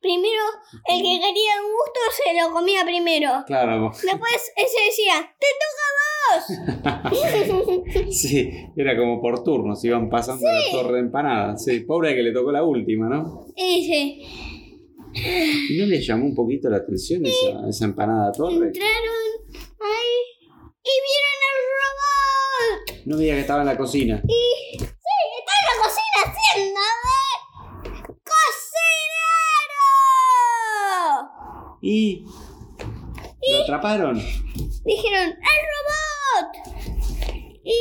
primero 0.00 0.42
el 0.88 1.02
que 1.02 1.20
quería 1.20 1.52
un 1.62 1.70
gusto 1.72 2.00
se 2.24 2.32
lo 2.42 2.50
comía 2.54 2.84
primero. 2.84 3.44
Claro, 3.46 3.90
Después 3.92 4.52
ese 4.56 4.80
decía, 4.86 5.30
¡te 5.38 5.46
toca 5.60 5.84
a 6.94 7.10
vos! 7.10 7.22
sí, 8.14 8.48
era 8.76 8.96
como 8.96 9.20
por 9.20 9.44
turnos, 9.44 9.84
iban 9.84 10.08
pasando 10.08 10.46
la 10.50 10.70
torre 10.72 10.94
de 10.94 11.00
empanadas. 11.00 11.62
Sí, 11.64 11.80
pobre 11.80 12.14
que 12.14 12.22
le 12.22 12.32
tocó 12.32 12.50
la 12.50 12.64
última, 12.64 13.08
¿no? 13.10 13.44
¿Y 15.14 15.76
no 15.78 15.84
le 15.86 16.00
llamó 16.00 16.24
un 16.26 16.34
poquito 16.34 16.68
la 16.70 16.78
atención 16.78 17.24
esa, 17.26 17.68
esa 17.68 17.84
empanada 17.84 18.32
torre? 18.32 18.68
entraron 18.68 19.18
ahí 19.80 20.16
y 20.82 20.94
vieron 21.06 21.38
al 21.48 21.58
No 23.08 23.16
veía 23.16 23.32
que 23.36 23.40
estaba 23.40 23.62
en 23.62 23.68
la 23.68 23.76
cocina. 23.78 24.20
Y 24.28 24.78
sí, 24.78 24.84
está 24.84 25.52
en 25.56 25.64
la 25.64 25.76
cocina 25.82 26.18
haciendo 26.26 26.80
de 27.82 28.04
cocinero. 28.22 29.86
¿Y? 31.80 32.26
¿Lo 33.50 33.62
atraparon? 33.62 34.22
Dijeron, 34.84 35.28
¡el 35.30 35.60
robot! 35.72 36.50
Y 37.64 37.80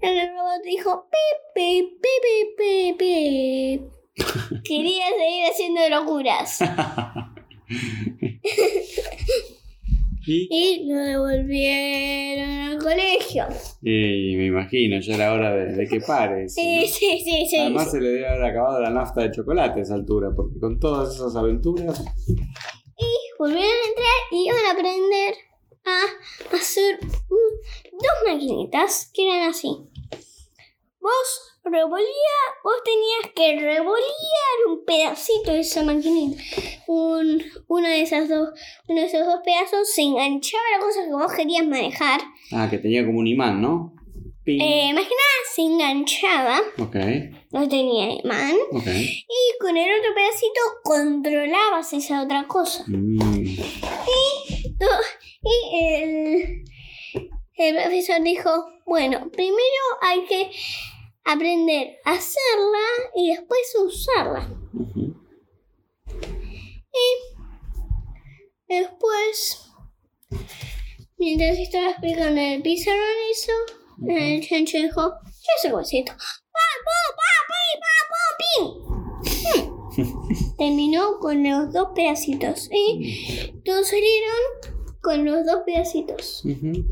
el 0.00 0.14
robot 0.36 0.62
dijo, 0.64 1.08
pip, 1.10 1.38
pip, 1.52 2.00
pip, 2.00 2.22
pip, 2.56 2.96
pip, 2.96 3.90
pip. 4.16 4.62
Quería 4.64 5.06
seguir 5.08 5.50
haciendo 5.50 5.88
locuras. 5.88 6.60
¿Y? 10.26 10.48
Y 10.50 10.88
lo 10.88 10.96
devolvieron 10.96 12.50
al 12.50 12.78
colegio. 12.78 13.46
Y 13.82 14.36
me 14.36 14.46
imagino, 14.46 15.00
ya 15.00 15.14
era 15.14 15.32
hora 15.32 15.54
de, 15.54 15.72
de 15.74 15.86
que 15.86 16.00
pare. 16.00 16.48
sí, 16.48 16.86
Sí, 16.86 16.88
sí, 16.88 17.22
sí, 17.24 17.46
sí. 17.50 17.56
Además 17.58 17.90
se 17.90 18.00
le 18.00 18.08
debe 18.08 18.28
haber 18.28 18.44
acabado 18.44 18.80
la 18.80 18.90
nafta 18.90 19.22
de 19.22 19.30
chocolate 19.30 19.80
a 19.80 19.82
esa 19.82 19.94
altura, 19.94 20.30
porque 20.34 20.58
con 20.58 20.78
todas 20.78 21.14
esas 21.14 21.36
aventuras... 21.36 22.04
Volvieron 23.38 23.64
a 23.64 23.88
entrar 23.88 24.20
y 24.30 24.46
iban 24.46 24.64
a 24.66 24.70
aprender 24.72 25.34
a 25.84 26.56
hacer 26.56 26.98
dos 27.00 28.32
maquinitas 28.32 29.10
que 29.12 29.26
eran 29.28 29.50
así. 29.50 29.68
Vos 31.00 31.53
revolía, 31.64 32.36
vos 32.62 32.74
tenías 32.84 33.32
que 33.34 33.60
revolear 33.60 34.56
un 34.68 34.84
pedacito 34.84 35.52
de 35.52 35.60
esa 35.60 35.82
maquinita. 35.82 36.42
Un, 36.86 37.42
uno 37.68 37.88
de 37.88 38.02
esas 38.02 38.28
dos, 38.28 38.50
uno 38.88 39.00
de 39.00 39.06
esos 39.06 39.24
dos 39.26 39.40
pedazos 39.44 39.88
se 39.92 40.02
enganchaba 40.02 40.62
a 40.74 40.78
la 40.78 40.84
cosa 40.84 41.04
que 41.04 41.12
vos 41.12 41.32
querías 41.32 41.66
manejar. 41.66 42.20
Ah, 42.52 42.68
que 42.70 42.78
tenía 42.78 43.04
como 43.04 43.18
un 43.20 43.26
imán, 43.26 43.60
¿no? 43.62 43.92
Eh, 44.46 44.92
más 44.92 45.04
que 45.04 45.14
nada 45.14 45.40
se 45.54 45.62
enganchaba, 45.62 46.60
Ok, 46.78 46.96
no 47.52 47.66
tenía 47.66 48.12
imán. 48.22 48.54
ok. 48.72 48.86
Y 48.86 49.58
con 49.58 49.74
el 49.74 49.88
otro 49.98 50.14
pedacito 50.14 50.60
controlabas 50.82 51.90
esa 51.94 52.22
otra 52.22 52.46
cosa. 52.46 52.84
Mm, 52.86 53.42
Y 55.42 55.76
el, 55.94 56.64
el 57.56 57.74
profesor 57.76 58.22
dijo, 58.22 58.50
bueno, 58.84 59.30
primero 59.30 59.56
hay 60.02 60.24
que 60.26 60.50
aprender 61.24 61.98
a 62.04 62.12
hacerla 62.12 63.10
y 63.14 63.30
después 63.30 63.74
usarla. 63.82 64.48
ujú. 64.72 65.14
Después, 68.68 69.70
mientras 71.18 71.58
estaba 71.58 71.90
explicando 71.90 72.40
el 72.40 72.62
pizarrón 72.62 73.00
eso, 73.30 73.52
el 74.08 74.46
chancho 74.46 74.78
dijo, 74.78 75.00
pum, 75.02 75.24
pim. 78.38 78.84
Hmm. 79.96 80.56
Terminó 80.56 81.18
con 81.20 81.48
los 81.48 81.72
dos 81.72 81.88
pedacitos 81.94 82.68
y 82.72 83.52
todos 83.64 83.86
salieron 83.88 84.73
con 85.04 85.24
los 85.24 85.44
dos 85.46 85.62
pedacitos. 85.66 86.42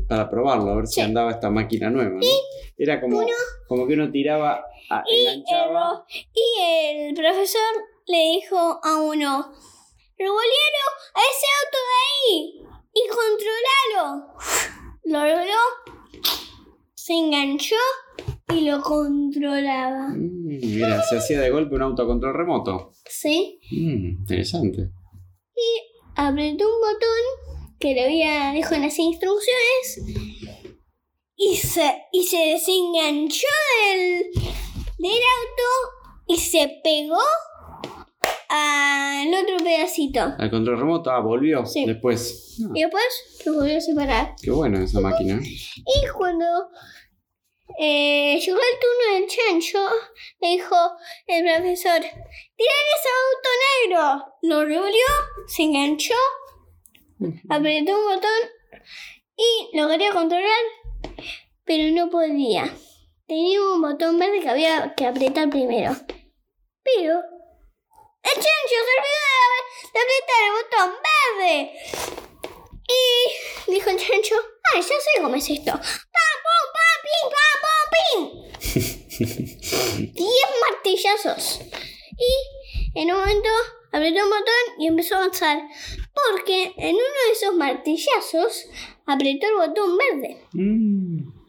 Para 0.07 0.29
probarlo, 0.29 0.71
a 0.71 0.75
ver 0.75 0.87
si 0.87 1.01
andaba 1.01 1.31
esta 1.31 1.49
máquina 1.49 1.89
nueva, 1.89 2.11
¿no? 2.11 2.25
Era 2.77 3.01
como, 3.01 3.25
como 3.67 3.87
que 3.87 3.95
uno 3.95 4.11
tiraba, 4.11 4.63
a- 4.89 5.03
Y 5.07 5.25
enganchaba. 5.25 6.05
el, 6.07 6.25
y 6.33 6.61
el 7.09 7.13
profesor 7.15 7.61
le 8.05 8.17
dijo 8.35 8.57
a 8.57 9.01
uno, 9.01 9.51
revolviero 10.17 10.83
a 11.15 11.19
ese 11.31 11.47
auto 11.59 11.77
de 11.89 11.95
ahí 12.05 12.63
y 12.93 13.01
controlalo. 13.09 14.27
Lo 15.05 15.21
revoló, 15.23 15.61
se 16.93 17.13
enganchó 17.13 17.75
y 18.53 18.61
lo 18.69 18.81
controlaba. 18.81 20.09
Mm, 20.09 20.47
mira, 20.47 21.01
se 21.03 21.17
hacía 21.17 21.41
de 21.41 21.49
golpe 21.49 21.75
un 21.75 21.81
autocontrol 21.81 22.33
remoto. 22.35 22.91
¿Sí? 23.09 23.59
Mm, 23.71 24.19
interesante. 24.21 24.89
Apretó 26.15 26.65
un 26.65 26.79
botón 26.79 27.52
que 27.83 27.93
le 27.93 28.05
había 28.05 28.51
dijo 28.53 28.73
en 28.75 28.83
las 28.83 28.97
instrucciones 28.97 29.99
y 31.35 31.57
se, 31.57 32.03
y 32.13 32.23
se 32.23 32.37
desenganchó 32.37 33.47
del, 33.85 34.23
del 34.99 35.11
auto 35.11 35.69
y 36.27 36.37
se 36.37 36.79
pegó 36.81 37.19
al 38.49 39.27
otro 39.33 39.57
pedacito. 39.57 40.21
Al 40.37 40.49
control 40.49 40.79
remoto, 40.79 41.09
ah, 41.11 41.19
volvió 41.19 41.65
Sí. 41.65 41.85
después. 41.85 42.57
Ah, 42.63 42.71
Y 42.73 42.81
después 42.83 43.41
lo 43.45 43.53
volvió 43.55 43.77
a 43.77 43.81
separar. 43.81 44.35
qué 44.41 44.51
buena 44.51 44.81
esa 44.83 45.01
máquina. 45.01 45.39
Y 45.43 46.07
cuando 46.17 46.45
eh, 47.79 48.39
llegó 48.39 48.57
el 48.59 48.79
turno 48.79 49.15
del 49.19 49.27
chancho, 49.27 49.79
le 50.39 50.47
dijo 50.51 50.75
el 51.27 51.43
profesor, 51.43 51.99
¡Tirar 51.99 52.83
ese 52.95 53.09
auto 53.19 53.49
negro! 53.89 54.25
Lo 54.43 54.65
revolvió, 54.65 55.05
se 55.47 55.63
enganchó, 55.63 56.13
apretó 57.49 57.97
un 57.97 58.15
botón 58.15 58.49
y 59.35 59.77
lo 59.77 59.87
quería 59.87 60.11
controlar, 60.11 60.63
pero 61.65 61.93
no 61.95 62.09
podía. 62.09 62.73
Tenía 63.27 63.61
un 63.61 63.81
botón 63.81 64.19
verde 64.19 64.41
que 64.41 64.49
había 64.49 64.93
que 64.95 65.05
apretar 65.05 65.49
primero. 65.49 65.95
Pero 66.83 67.21
el 68.23 68.31
chancho 68.31 68.77
se 68.85 68.93
olvidó 68.97 69.27
de, 69.51 69.59
de 69.93 69.99
apretar 69.99 70.39
el 70.43 70.51
botón 70.59 70.89
verde. 71.39 71.55
Y 72.87 73.71
dijo 73.71 73.89
el 73.89 73.97
chancho, 73.97 74.35
¡ay, 74.73 74.81
ya 74.81 74.87
sé 74.87 75.21
cómo 75.21 75.35
es 75.35 75.49
esto! 75.49 75.71
¡Pam, 75.71 76.37
pum, 76.43 76.65
pam, 76.75 76.97
pim, 77.03 77.25
pam, 77.33 77.55
pum, 77.63 77.83
pim! 77.93 78.53
10 80.13 80.27
martillazos. 80.69 81.61
Y 82.17 82.99
en 82.99 83.11
un 83.11 83.19
momento 83.19 83.49
apretó 83.91 84.23
un 84.23 84.29
botón 84.29 84.79
y 84.79 84.87
empezó 84.87 85.15
a 85.15 85.17
avanzar. 85.19 85.59
Porque 86.13 86.73
en 86.77 86.95
uno 86.95 87.19
de 87.27 87.31
esos 87.33 87.55
martillazos 87.55 88.65
apretó 89.05 89.47
el 89.47 89.67
botón 89.67 89.97
verde. 89.97 90.37
Mm. 90.53 91.43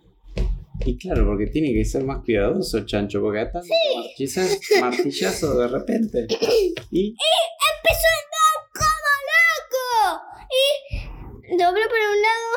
Y 0.86 0.98
claro, 0.98 1.26
porque 1.26 1.46
tiene 1.46 1.72
que 1.72 1.84
ser 1.84 2.04
más 2.04 2.22
cuidadoso 2.24 2.78
el 2.78 2.86
chancho, 2.86 3.20
porque 3.20 3.40
a 3.40 3.50
tanto 3.50 3.68
quizás 4.16 4.58
martillazo 4.80 5.58
de 5.58 5.68
repente. 5.68 6.26
Y 6.90 7.08
empezó 7.08 8.06
a 8.06 8.16
andar 8.22 8.56
como 8.80 9.10
loco. 9.30 9.84
Y 10.50 11.56
dobló 11.56 11.88
para 11.88 12.10
un 12.10 12.22
lado 12.22 12.50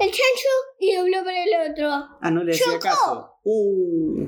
el 0.00 0.10
chancho 0.10 0.48
y 0.78 0.94
dobló 0.94 1.24
para 1.24 1.44
el 1.44 1.70
otro. 1.70 1.88
ah, 2.20 2.30
no 2.30 2.44
le 2.44 2.52
hacía 2.52 2.78
caso. 2.78 3.38
Uh. 3.44 4.26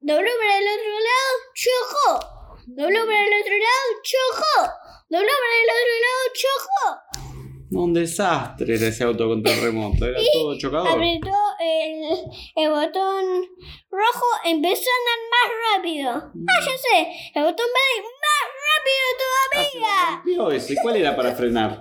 Dobló 0.00 0.30
para 0.38 0.58
el 0.58 0.64
otro 0.64 0.92
lado, 1.08 1.34
chocó. 1.54 2.54
Dobló 2.66 3.06
para 3.06 3.22
el 3.24 3.40
otro 3.40 3.56
lado, 3.58 3.88
chocó. 4.02 4.87
Dobló 5.10 5.26
para 5.26 5.56
el 5.62 5.68
otro 5.78 5.94
lado, 6.04 6.22
chocó. 6.34 6.86
Un 7.70 7.92
desastre 7.94 8.74
era 8.76 8.86
ese 8.88 9.04
auto 9.04 9.28
con 9.28 9.42
terremoto, 9.42 10.06
era 10.06 10.18
todo 10.32 10.56
chocador. 10.58 10.88
Apretó 10.88 11.36
el, 11.60 12.02
el 12.56 12.70
botón 12.70 13.24
rojo, 13.90 14.26
empezó 14.44 14.84
a 14.88 14.98
andar 14.98 15.20
más 15.30 15.48
rápido. 15.76 16.10
Ah, 16.10 16.60
ya 16.64 16.78
sé, 16.78 17.08
el 17.34 17.42
botón 17.44 17.66
verde 17.66 18.08
más 18.24 18.44
rápido 18.68 19.04
Ah, 19.54 19.64
se 19.64 19.78
todavía. 19.78 20.10
rompió 20.14 20.50
eso. 20.52 20.72
¿Y 20.72 20.76
cuál 20.76 20.96
era 20.96 21.14
para 21.16 21.34
frenar? 21.34 21.80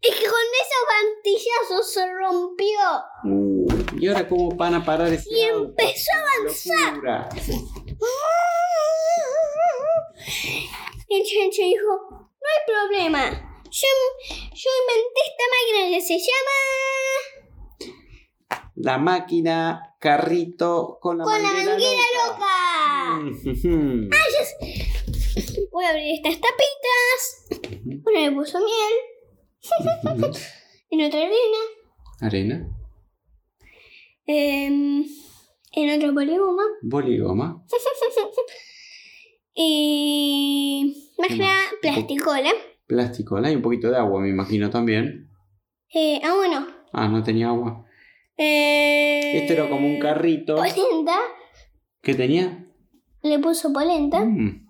Es 0.00 0.14
que 0.16 0.24
con 0.26 0.46
esos 0.60 0.84
mantillazos 0.92 1.92
se 1.92 2.06
rompió. 2.12 2.80
Uh, 3.24 3.66
¿Y 3.98 4.08
ahora 4.08 4.28
cómo 4.28 4.50
van 4.54 4.74
a 4.74 4.84
parar 4.84 5.12
ese 5.12 5.28
Y 5.30 5.44
auto? 5.46 5.64
empezó 5.78 6.10
a 6.12 6.40
avanzar. 6.42 6.94
Locura. 6.94 7.28
El 11.16 11.22
chancho 11.22 11.62
dijo, 11.62 11.92
no 12.10 12.48
hay 12.50 12.62
problema. 12.66 13.22
Yo, 13.70 13.88
yo 14.52 14.70
inventé 14.80 15.20
esta 15.30 15.44
máquina 15.54 15.80
que 15.96 16.00
se 16.02 16.18
llama... 16.18 16.58
La 18.76 18.98
máquina 18.98 19.94
carrito 20.00 20.98
con 21.00 21.18
la 21.18 21.24
Con 21.24 21.32
la 21.34 21.38
manguera 21.48 21.70
manguera 21.70 22.02
loca. 22.26 22.36
loca. 22.36 23.68
Mm, 23.68 24.10
Ah, 24.12 24.26
ya 24.32 24.44
sé. 24.44 24.56
Voy 25.70 25.84
a 25.84 25.90
abrir 25.90 26.14
estas 26.14 26.40
tapitas. 26.40 27.70
Una 28.06 28.20
le 28.20 28.32
puso 28.32 28.58
miel. 28.58 28.94
En 30.90 31.00
otra 31.04 31.20
arena. 31.20 31.58
Arena, 32.20 32.68
em, 34.26 35.04
en 35.72 35.90
otro 35.96 36.14
poligoma. 36.14 36.62
boligoma, 36.82 37.64
Y... 39.54 41.12
Más 41.18 41.28
que 41.28 41.36
nada, 41.36 41.60
plasticola. 41.80 42.50
plástico, 42.86 43.36
hay 43.36 43.54
un 43.54 43.62
poquito 43.62 43.90
de 43.90 43.96
agua, 43.96 44.20
me 44.20 44.28
imagino 44.28 44.68
también. 44.70 45.30
Eh, 45.94 46.20
ah, 46.24 46.34
bueno. 46.34 46.66
Ah, 46.92 47.08
no 47.08 47.22
tenía 47.22 47.48
agua. 47.48 47.86
Eh, 48.36 49.38
Este 49.38 49.52
era 49.54 49.68
como 49.68 49.86
un 49.86 50.00
carrito. 50.00 50.56
Polenta. 50.56 51.16
¿Qué 52.02 52.14
tenía? 52.14 52.66
Le 53.22 53.38
puso 53.38 53.72
polenta. 53.72 54.24
Mm. 54.24 54.66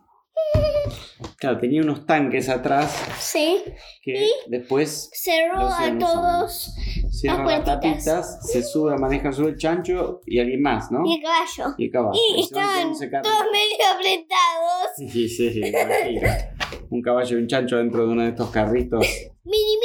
Claro, 1.38 1.58
tenía 1.58 1.82
unos 1.82 2.06
tanques 2.06 2.48
atrás 2.48 2.96
Sí. 3.18 3.62
que 4.02 4.28
después 4.48 5.10
Cerró 5.12 5.58
a 5.68 5.98
todos. 5.98 6.74
cierran 7.10 7.46
Las 7.46 7.64
tapitas, 7.64 8.50
se 8.50 8.62
sube, 8.62 8.96
maneja 8.98 9.32
sube 9.32 9.50
el 9.50 9.56
chancho 9.58 10.20
y 10.26 10.38
alguien 10.40 10.62
más, 10.62 10.90
¿no? 10.90 11.02
Y 11.04 11.14
el 11.16 11.22
caballo. 11.22 11.74
Y 11.78 11.84
el 11.86 11.90
caballo. 11.90 12.20
Y 12.36 12.40
estaban 12.40 12.92
todos 12.92 13.44
medio 13.52 13.86
apretados. 13.94 14.90
Sí, 15.12 15.28
sí, 15.28 15.60
imagino. 15.60 16.28
Un 16.90 17.02
caballo 17.02 17.36
y 17.38 17.40
un 17.40 17.46
chancho 17.48 17.76
dentro 17.76 18.06
de 18.06 18.12
uno 18.12 18.22
de 18.22 18.28
estos 18.30 18.50
carritos 18.50 19.04
Mini, 19.44 19.76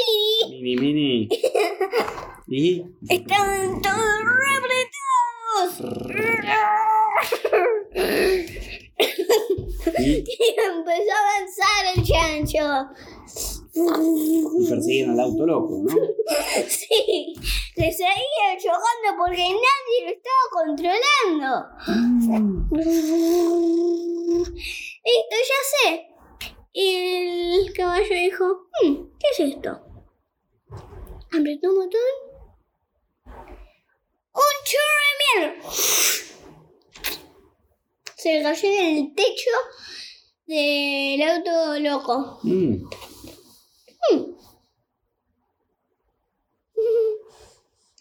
mini. 0.51 0.61
mini 0.61 0.75
mini. 0.81 1.29
Y 2.51 2.83
Estaban 3.09 3.79
todos 3.81 4.21
re 4.23 4.57
apretados. 5.69 5.99
Y 10.01 10.23
Y 10.39 10.55
empezó 10.57 11.11
a 11.11 11.19
avanzar 11.27 11.81
el 11.95 12.03
chancho. 12.03 12.65
y 13.75 14.69
persiguen 14.69 15.09
al 15.11 15.19
auto 15.21 15.45
loco, 15.45 15.83
¿no? 15.83 15.93
Sí, 16.67 17.33
le 17.75 17.91
seguía 17.91 18.57
chocando 18.57 19.17
porque 19.17 19.43
nadie 19.43 19.97
lo 20.05 20.09
estaba 20.11 20.43
controlando. 20.51 21.49
Listo, 25.05 25.35
ya 25.51 25.61
sé. 25.73 26.07
Y 26.73 26.85
el 27.65 27.73
caballo 27.73 28.05
dijo, 28.09 28.45
"Hmm, 28.81 28.95
¿qué 29.19 29.27
es 29.33 29.39
esto? 29.55 29.71
Apretó 31.31 31.69
un 31.69 31.75
botón. 31.75 32.11
¡Un 34.33 34.57
chorro 34.65 34.97
de 35.05 35.13
miel! 35.41 35.51
Se 38.21 38.41
cayó 38.43 38.67
en 38.69 38.97
el 38.97 39.13
techo 39.15 39.49
del 40.45 41.21
auto 41.21 41.79
loco. 41.79 42.39
Mm. 42.43 42.83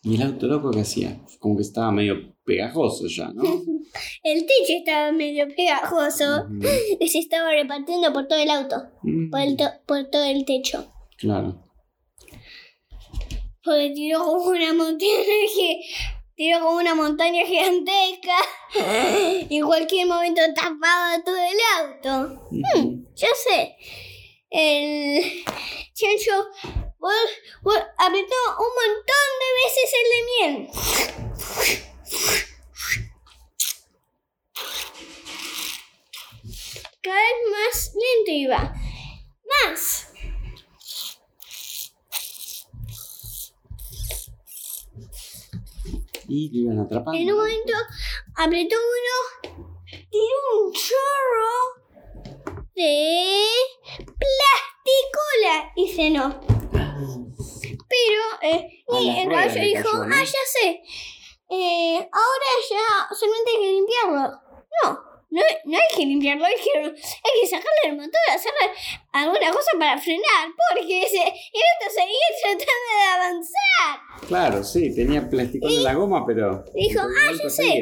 Y 0.03 0.15
el 0.15 0.23
auto 0.23 0.47
loco 0.47 0.71
que 0.71 0.81
hacía, 0.81 1.21
como 1.41 1.57
que 1.57 1.63
estaba 1.63 1.91
medio 1.91 2.35
pegajoso 2.45 3.07
ya, 3.09 3.29
¿no? 3.33 3.43
El 4.23 4.41
techo 4.47 4.73
estaba 4.79 5.13
medio 5.13 5.47
pegajoso 5.55 6.47
y 7.01 7.09
se 7.09 7.19
estaba 7.19 7.51
repartiendo 7.51 8.13
por 8.13 8.27
todo 8.29 8.39
el 8.39 8.51
auto, 8.51 8.77
Mm, 9.03 9.31
por, 9.31 9.41
el 9.41 9.57
to- 9.57 9.73
por 9.87 10.05
todo 10.11 10.25
el 10.25 10.45
techo. 10.45 10.93
Claro. 11.19 11.63
Porque 13.65 13.91
tiró 13.95 14.25
como 14.25 14.47
una 14.51 14.73
montaña, 14.73 15.13
gi- 15.55 15.81
tiró 16.39 16.61
como 16.61 16.77
una 16.79 16.95
montaña 16.95 17.45
gigantesca 17.47 18.37
y 19.51 19.57
en 19.59 19.67
cualquier 19.67 20.07
momento 20.07 20.41
tapaba 20.55 21.21
todo 21.25 21.37
el 21.37 21.59
auto. 21.77 22.41
Ujú. 22.51 23.05
Ya 23.17 23.29
sé. 23.35 23.77
El 24.51 25.45
chancho 25.93 26.47
vol- 26.99 27.31
vol- 27.63 27.87
apretó 27.99 28.37
un 28.61 28.73
montón 28.81 29.27
de 29.41 29.49
veces 29.65 29.91
el 29.99 30.07
de 30.15 30.23
miel. 30.63 31.79
Cada 37.03 37.17
vez 37.17 37.51
más 37.51 37.93
lento 37.95 38.31
iba. 38.33 38.75
Más. 39.65 40.08
Y 46.39 46.51
lo 46.53 46.73
iban 46.73 46.85
atrapando. 46.85 47.19
En 47.19 47.33
un 47.33 47.39
momento 47.39 47.73
apretó 48.37 48.77
uno, 48.77 49.51
tiró 49.91 50.65
un 50.65 50.73
chorro 50.73 51.51
de 52.75 53.45
plasticola 53.97 55.73
y 55.75 55.89
cenó. 55.89 56.41
Pero 57.89 58.23
eh, 58.43 58.85
y 59.01 59.19
el 59.19 59.29
caballo 59.29 59.61
dijo, 59.61 59.83
cayó, 59.83 60.05
¿no? 60.05 60.15
ah, 60.15 60.25
ya 60.25 60.45
sé, 60.47 60.83
eh, 61.51 61.97
ahora 62.13 62.51
ya 62.71 63.15
solamente 63.15 63.51
hay 63.51 63.59
que 63.63 63.73
limpiarlo. 63.73 64.41
No, 64.85 65.08
no, 65.31 65.43
no 65.65 65.77
hay 65.77 65.97
que 65.97 66.07
limpiarlo, 66.07 66.45
hay 66.45 66.55
que, 66.55 66.79
hay 66.79 67.41
que 67.41 67.47
sacarle 67.47 67.85
el 67.85 67.97
motor, 67.97 68.21
hacerle 68.31 68.75
alguna 69.13 69.51
cosa 69.51 69.71
para 69.79 69.99
frenar, 69.99 70.49
porque 70.75 71.03
ese, 71.03 71.19
el 71.19 71.23
auto 71.23 71.95
seguía 71.95 72.29
tratando 72.41 72.91
de 72.97 73.09
avanzar. 73.15 74.27
Claro, 74.27 74.65
sí, 74.65 74.95
tenía 74.95 75.29
plástico 75.29 75.69
en 75.69 75.85
la 75.85 75.95
goma, 75.95 76.25
pero. 76.27 76.65
Dijo, 76.75 77.01
"Ah, 77.01 77.33
ya 77.43 77.51
sé". 77.51 77.79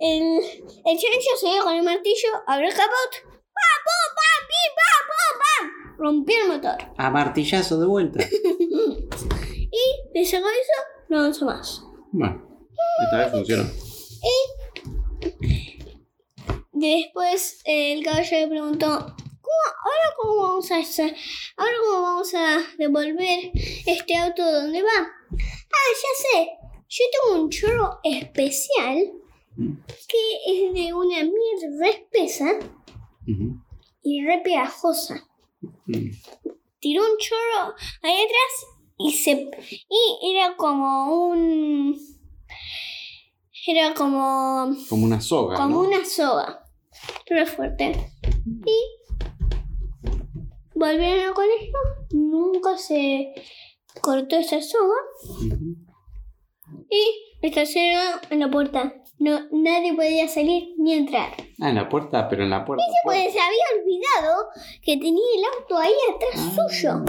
El, 0.00 0.40
el 0.84 0.98
chancho 0.98 1.36
seguía 1.40 1.60
con 1.62 1.74
el 1.76 1.82
martillo, 1.82 2.28
abrió 2.46 2.68
el 2.68 2.74
capot, 2.74 3.12
¡pam, 3.22 3.78
pum, 3.86 4.06
pam, 4.16 4.40
pim, 4.48 4.70
pam, 4.78 5.02
pum, 5.08 5.38
pam! 5.40 5.96
Rompió 5.98 6.36
el 6.42 6.48
motor. 6.48 6.92
A 6.96 7.10
martillazo 7.10 7.78
de 7.78 7.86
vuelta. 7.86 8.24
Y 9.72 10.18
le 10.18 10.26
sacó 10.26 10.48
eso, 10.48 10.82
no 11.10 11.20
avanzó 11.20 11.44
más. 11.44 11.80
Bueno, 12.10 12.42
esta 13.04 13.18
vez 13.18 13.30
funcionó. 13.30 13.62
Después 16.80 17.60
eh, 17.66 17.92
el 17.92 18.02
caballo 18.04 18.38
le 18.38 18.48
preguntó, 18.48 18.88
¿Cómo, 18.88 19.62
¿ahora 19.84 20.14
cómo 20.16 20.36
vamos 20.42 20.70
a 20.70 20.78
hacer? 20.78 21.14
¿Ahora 21.56 21.72
cómo 21.86 22.02
vamos 22.02 22.34
a 22.34 22.58
devolver 22.78 23.50
este 23.86 24.16
auto 24.16 24.42
donde 24.50 24.82
va? 24.82 24.88
Ah, 25.32 25.90
ya 26.02 26.08
sé. 26.30 26.48
Yo 26.88 27.04
tengo 27.12 27.42
un 27.42 27.50
chorro 27.50 28.00
especial 28.02 29.12
que 30.08 30.18
es 30.46 30.72
de 30.72 30.94
una 30.94 31.16
miel 31.22 31.78
re 31.78 31.90
espesa 31.90 32.58
y 34.02 34.24
re 34.24 34.40
pegajosa. 34.42 35.26
Mm. 35.86 36.10
tiró 36.80 37.02
un 37.02 37.18
chorro 37.18 37.74
ahí 38.02 38.14
atrás 38.24 38.66
y 38.98 39.12
se 39.12 39.50
y 39.90 40.34
era 40.34 40.56
como 40.56 41.26
un 41.28 41.98
Era 43.66 43.92
como, 43.92 44.74
Como 44.88 45.04
una 45.04 45.20
soga. 45.20 45.56
como 45.56 45.82
¿no? 45.82 45.88
una 45.88 46.04
soga. 46.04 46.59
Re 47.30 47.46
fuerte. 47.46 47.92
Y 48.66 48.76
volvieron 50.74 51.28
al 51.28 51.34
colegio. 51.34 51.78
Nunca 52.10 52.76
se 52.76 53.32
cortó 54.00 54.36
esa 54.36 54.60
soga. 54.60 54.96
Y 56.90 57.36
estacionaron 57.42 58.20
en 58.30 58.40
la 58.40 58.50
puerta. 58.50 58.94
No, 59.18 59.38
nadie 59.52 59.94
podía 59.94 60.26
salir 60.28 60.74
ni 60.78 60.94
entrar. 60.94 61.32
Ah, 61.60 61.68
en 61.68 61.74
la 61.76 61.88
puerta, 61.88 62.28
pero 62.28 62.42
en 62.42 62.50
la 62.50 62.64
puerta. 62.64 62.82
Pues 63.04 63.32
se 63.32 63.38
había 63.38 63.64
olvidado 63.78 64.48
que 64.82 64.96
tenía 64.96 65.24
el 65.36 65.44
auto 65.60 65.76
ahí 65.78 65.92
atrás 66.14 66.34
Ah. 66.58 66.68
suyo. 66.68 67.04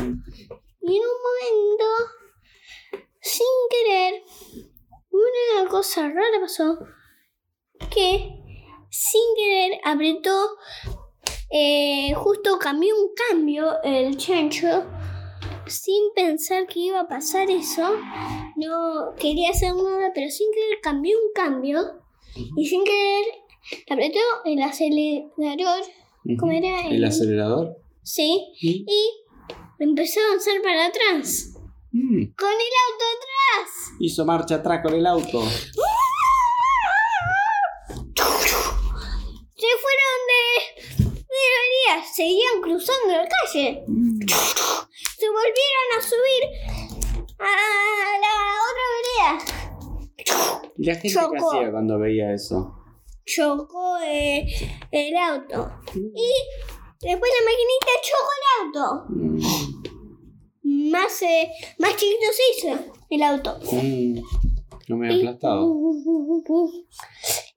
Y 0.81 0.95
en 0.97 1.01
un 1.03 1.17
momento, 1.25 1.85
sin 3.21 3.47
querer, 3.69 4.23
una 5.09 5.69
cosa 5.69 6.09
rara 6.09 6.39
pasó. 6.41 6.77
Que 7.89 8.40
sin 8.91 9.21
querer 9.37 9.79
apretó, 9.83 10.49
eh, 11.49 12.13
justo 12.13 12.59
cambió 12.59 12.93
un 12.95 13.09
cambio 13.29 13.81
el 13.83 14.15
chancho. 14.17 14.85
Sin 15.67 16.11
pensar 16.13 16.67
que 16.67 16.79
iba 16.79 16.99
a 16.99 17.07
pasar 17.07 17.49
eso. 17.49 17.95
No 18.57 19.13
quería 19.17 19.51
hacer 19.51 19.73
nada, 19.73 20.11
pero 20.13 20.29
sin 20.29 20.51
querer 20.51 20.79
cambió 20.83 21.17
un 21.17 21.31
cambio. 21.33 21.79
Y 22.57 22.65
sin 22.67 22.83
querer 22.83 23.23
apretó 23.89 24.19
el 24.45 24.61
acelerador. 24.61 25.83
¿Cómo 26.39 26.51
era? 26.51 26.81
El 26.89 27.03
acelerador. 27.05 27.77
Sí. 28.03 28.47
Y- 28.61 28.85
Y 28.87 29.09
empezó 29.79 30.19
a 30.19 30.25
avanzar 30.25 30.61
para 30.61 30.87
atrás. 30.87 31.53
Mm, 31.93 32.25
Con 32.37 32.49
el 32.49 32.73
auto 32.91 33.05
atrás. 33.17 33.91
Hizo 33.99 34.25
marcha 34.25 34.55
atrás 34.55 34.81
con 34.83 34.93
el 34.93 35.05
auto. 35.05 35.41
Se 39.55 39.67
fueron 39.67 40.17
de, 40.31 40.41
Seguían 42.13 42.61
cruzando 42.61 43.13
la 43.13 43.27
calle. 43.27 43.83
Se 45.17 45.27
volvieron 45.29 45.87
a 45.97 46.01
subir 46.01 46.43
a 47.39 47.51
la 48.21 48.35
otra 48.69 48.85
vereda. 48.95 50.71
¿Y 50.77 50.85
la 50.85 50.93
gente 50.95 51.07
qué 51.07 51.13
Chocó. 51.13 51.51
hacía 51.51 51.71
cuando 51.71 51.99
veía 51.99 52.33
eso? 52.33 52.75
Chocó 53.25 53.97
eh, 54.05 54.45
el 54.91 55.15
auto. 55.17 55.71
Y 55.95 56.29
después 57.01 57.31
la 57.31 57.45
maquinita 57.45 57.93
chocó 58.03 58.31
el 58.37 58.45
auto. 58.65 59.05
Mm, 59.09 60.91
Más, 60.91 61.21
eh, 61.21 61.49
más 61.79 61.95
chiquito 61.95 62.25
se 62.33 62.67
hizo 62.67 62.93
el 63.09 63.23
auto. 63.23 63.59
mm, 63.71 64.19
no 64.87 64.97
me 64.97 65.07
había 65.09 65.29
aplastado. 65.29 65.71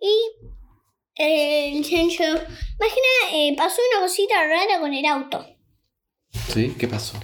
Y 0.01 0.15
el 1.17 1.85
chancho, 1.85 2.25
imagina, 2.25 3.33
eh, 3.33 3.55
pasó 3.57 3.81
una 3.93 4.03
cosita 4.03 4.47
rara 4.47 4.81
con 4.81 4.93
el 4.93 5.07
auto. 5.07 5.47
¿Sí? 6.31 6.75
¿Qué 6.79 6.89
pasó? 6.89 7.17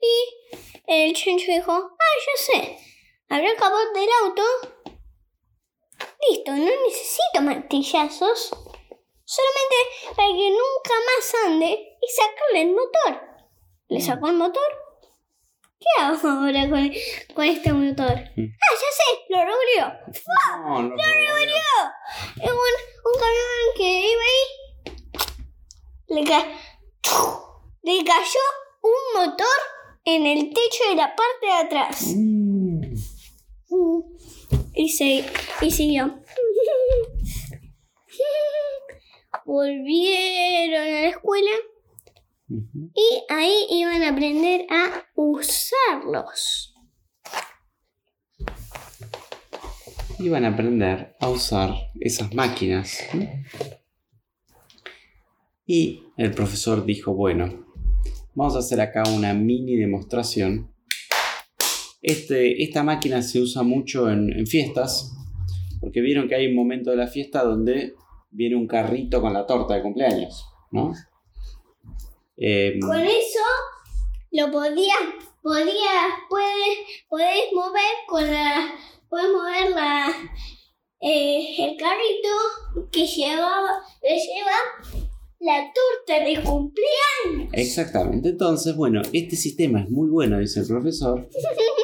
Y 0.00 0.72
el 0.86 1.14
chancho 1.14 1.46
dijo, 1.50 1.72
ah, 1.72 2.16
ya 2.26 2.44
sé, 2.44 2.78
abrió 3.28 3.50
el 3.50 3.56
capot 3.56 3.94
del 3.94 4.08
auto. 4.22 4.42
Listo, 6.28 6.52
no 6.52 6.70
necesito 6.86 7.42
martillazos. 7.42 8.50
Solamente 9.24 9.76
para 10.14 10.28
que 10.28 10.50
nunca 10.50 10.94
más 11.06 11.34
ande 11.46 11.96
y 12.00 12.08
sacarle 12.08 12.62
el 12.62 12.70
motor. 12.70 13.20
Le 13.88 14.00
sacó 14.00 14.28
el 14.28 14.34
motor. 14.34 14.81
¿Qué 15.82 16.02
hago 16.02 16.28
ahora 16.28 16.68
con, 16.70 16.90
con 17.34 17.44
este 17.44 17.72
motor? 17.72 18.14
Mm. 18.36 18.44
Ah, 18.54 18.74
ya 18.82 18.90
sé, 18.98 19.08
lo 19.30 19.38
revolvió. 19.38 19.84
No, 20.62 20.82
no, 20.82 20.94
Es 22.40 22.50
un, 22.50 22.74
un 23.04 23.14
camión 23.20 23.64
que 23.76 23.88
iba 24.12 24.22
ahí. 24.22 24.44
Le, 26.08 26.24
ca- 26.24 26.48
le 27.82 28.04
cayó 28.04 28.44
un 28.82 29.20
motor 29.26 29.58
en 30.04 30.26
el 30.26 30.48
techo 30.52 30.88
de 30.90 30.94
la 30.96 31.14
parte 31.16 31.46
de 31.46 31.52
atrás. 31.52 32.02
Mm, 32.16 32.82
Y, 34.74 34.88
se, 34.90 35.24
y 35.62 35.70
siguió. 35.70 36.14
Volvieron 39.44 40.82
a 40.82 40.86
la 40.86 41.08
escuela 41.08 41.50
y 42.94 43.24
ahí 43.28 43.66
iban 43.70 44.02
a 44.02 44.10
aprender 44.10 44.66
a 44.68 45.06
usarlos. 45.14 46.74
Iban 50.18 50.44
a 50.44 50.48
aprender 50.48 51.16
a 51.20 51.28
usar 51.28 51.74
esas 52.00 52.34
máquinas. 52.34 52.98
Y 55.66 56.02
el 56.16 56.32
profesor 56.32 56.84
dijo, 56.84 57.14
bueno, 57.14 57.66
vamos 58.34 58.54
a 58.56 58.58
hacer 58.58 58.80
acá 58.80 59.04
una 59.08 59.32
mini 59.32 59.76
demostración. 59.76 60.70
Este, 62.02 62.62
esta 62.62 62.82
máquina 62.82 63.22
se 63.22 63.40
usa 63.40 63.62
mucho 63.62 64.10
en, 64.10 64.32
en 64.32 64.46
fiestas, 64.46 65.12
porque 65.80 66.00
vieron 66.00 66.28
que 66.28 66.34
hay 66.34 66.48
un 66.48 66.56
momento 66.56 66.90
de 66.90 66.96
la 66.96 67.06
fiesta 67.06 67.44
donde 67.44 67.94
viene 68.30 68.56
un 68.56 68.66
carrito 68.66 69.20
con 69.20 69.32
la 69.32 69.46
torta 69.46 69.74
de 69.74 69.82
cumpleaños, 69.82 70.44
¿no? 70.70 70.92
Em, 72.44 72.80
Con 72.80 72.98
eso 72.98 73.38
lo 74.32 74.50
podía, 74.50 74.94
podía, 75.40 76.18
puedes, 76.28 76.78
podés 77.08 77.52
mover 77.52 77.94
con 78.08 78.28
la, 78.28 78.74
puedes 79.08 79.30
mover 79.30 79.70
la, 79.70 80.08
eh, 81.00 81.54
el 81.56 81.76
carrito 81.76 82.88
que 82.90 83.06
llevaba, 83.06 83.84
le 84.02 84.16
lleva 84.16 85.06
la 85.38 85.72
torta 85.72 86.24
de 86.24 86.42
cumpleaños. 86.42 87.52
Exactamente. 87.52 88.30
Entonces, 88.30 88.74
bueno, 88.74 89.02
este 89.12 89.36
sistema 89.36 89.80
es 89.80 89.90
muy 89.90 90.10
bueno, 90.10 90.40
dice 90.40 90.60
el 90.60 90.66
profesor. 90.66 91.28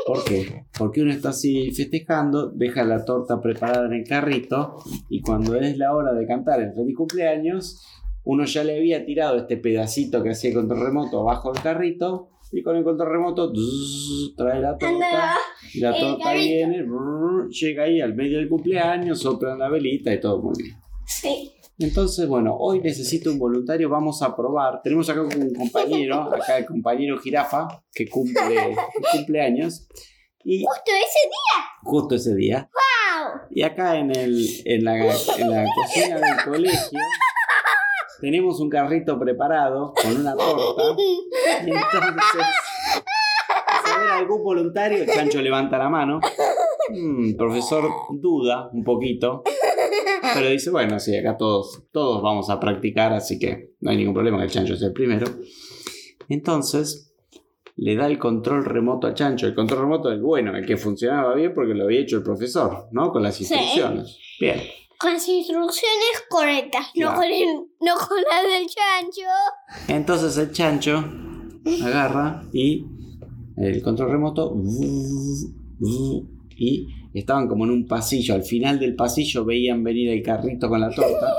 ¿Por 0.07 0.25
qué? 0.25 0.65
Porque 0.77 1.03
uno 1.03 1.13
está 1.13 1.29
así 1.29 1.71
festejando, 1.71 2.51
deja 2.51 2.83
la 2.83 3.05
torta 3.05 3.41
preparada 3.41 3.87
en 3.87 3.93
el 3.93 4.05
carrito 4.05 4.83
y 5.09 5.21
cuando 5.21 5.55
es 5.55 5.79
la 5.79 5.95
hora 5.95 6.15
de 6.15 6.27
cantar 6.27 6.61
el 6.61 6.73
feliz 6.73 6.97
cumpleaños, 6.97 7.85
uno 8.25 8.45
ya 8.45 8.65
le 8.65 8.77
había 8.77 9.05
tirado 9.05 9.37
este 9.39 9.57
pedacito 9.57 10.23
que 10.23 10.31
hacía 10.31 10.51
el 10.51 10.57
control 10.57 10.81
remoto 10.81 11.21
abajo 11.21 11.53
del 11.53 11.63
carrito 11.63 12.31
y 12.53 12.63
con 12.63 12.77
el 12.77 12.85
control 12.85 13.11
remoto 13.11 13.53
zzz, 13.55 14.35
trae 14.37 14.61
la 14.61 14.77
torta 14.79 14.89
Anda, 14.89 15.37
y 15.75 15.81
la 15.81 15.99
torta 15.99 16.25
carrito. 16.25 16.45
viene, 16.45 16.85
llega 17.51 17.85
ahí 17.85 18.01
al 18.01 18.15
medio 18.15 18.39
del 18.39 18.49
cumpleaños, 18.49 19.21
soplan 19.21 19.59
la 19.59 19.69
velita 19.69 20.13
y 20.13 20.21
todo 20.21 20.41
muy 20.43 20.55
bien. 20.63 20.77
sí. 21.07 21.53
Entonces, 21.81 22.27
bueno, 22.27 22.57
hoy 22.59 22.81
necesito 22.81 23.31
un 23.31 23.39
voluntario, 23.39 23.89
vamos 23.89 24.21
a 24.23 24.35
probar. 24.35 24.83
Tenemos 24.83 25.09
acá 25.11 25.23
un 25.23 25.55
compañero, 25.55 26.23
acá 26.23 26.59
el 26.59 26.67
compañero 26.67 27.17
Jirafa, 27.19 27.69
que 27.95 28.09
cumple 28.09 28.35
que 29.13 29.17
cumple 29.17 29.41
años. 29.41 29.87
Y 30.43 30.65
Justo 30.65 30.91
ese 30.91 31.29
día. 31.29 31.65
justo 31.85 32.15
ese 32.17 32.35
día. 32.35 32.69
¡Wow! 32.75 33.43
Y 33.53 33.63
acá 33.63 33.97
en, 33.97 34.11
el, 34.11 34.45
en, 34.65 34.85
la, 34.85 34.97
en 34.99 35.51
la 35.53 35.65
cocina 35.77 36.17
del 36.17 36.45
colegio 36.45 36.99
tenemos 38.21 38.61
un 38.61 38.69
carrito 38.69 39.19
preparado 39.19 39.93
con 40.01 40.17
una 40.21 40.35
torta. 40.37 40.83
Y 40.99 41.25
entonces, 41.71 42.47
si 43.85 43.91
hay 43.91 44.19
algún 44.21 44.43
voluntario, 44.43 45.03
el 45.03 45.09
chancho 45.09 45.41
levanta 45.41 45.79
la 45.79 45.89
mano. 45.89 46.21
Mm, 46.91 47.29
el 47.31 47.37
profesor 47.37 47.85
duda 48.13 48.71
un 48.73 48.83
poquito. 48.85 49.43
Pero 50.35 50.49
dice, 50.49 50.71
bueno, 50.71 50.99
sí, 50.99 51.17
acá 51.17 51.37
todos, 51.37 51.85
todos 51.93 52.23
vamos 52.23 52.51
a 52.51 52.59
practicar, 52.61 53.13
así 53.13 53.39
que 53.39 53.73
no 53.81 53.91
hay 53.91 53.97
ningún 53.97 54.15
problema 54.15 54.39
que 54.39 54.45
el 54.45 54.51
chancho 54.51 54.77
sea 54.77 54.89
el 54.89 54.93
primero. 54.95 55.27
Entonces, 56.29 57.15
le 57.77 57.95
da 57.97 58.07
el 58.07 58.19
control 58.19 58.65
remoto 58.65 59.07
a 59.07 59.15
Chancho. 59.15 59.47
El 59.47 59.55
control 59.55 59.83
remoto 59.83 60.11
es 60.13 60.21
bueno, 60.21 60.57
el 60.57 60.67
que 60.67 60.77
funcionaba 60.77 61.35
bien 61.35 61.55
porque 61.55 61.75
lo 61.75 61.85
había 61.85 62.01
hecho 62.01 62.17
el 62.17 62.23
profesor, 62.25 62.89
¿no? 62.91 63.13
Con 63.13 63.23
las 63.23 63.37
Sí. 63.37 63.45
instrucciones. 63.45 64.19
Bien. 64.41 64.61
Con 64.99 65.13
las 65.13 65.29
instrucciones 65.29 66.25
correctas, 66.29 66.87
no, 66.97 67.15
con 67.15 67.25
el, 67.25 67.47
no 67.81 67.95
con 67.95 68.19
las 68.29 68.43
del 68.43 68.67
chancho. 68.67 69.29
Entonces 69.87 70.37
el 70.39 70.51
chancho 70.51 71.05
agarra 71.85 72.43
y 72.53 72.85
el 73.57 73.81
control 73.81 74.11
remoto 74.11 74.57
y 76.57 76.89
estaban 77.15 77.47
como 77.47 77.65
en 77.65 77.71
un 77.71 77.87
pasillo. 77.87 78.35
Al 78.35 78.43
final 78.43 78.81
del 78.81 78.97
pasillo 78.97 79.45
veían 79.45 79.85
venir 79.85 80.09
el 80.11 80.23
carrito 80.23 80.69
con 80.69 80.81
la 80.81 80.91
torta, 80.91 81.33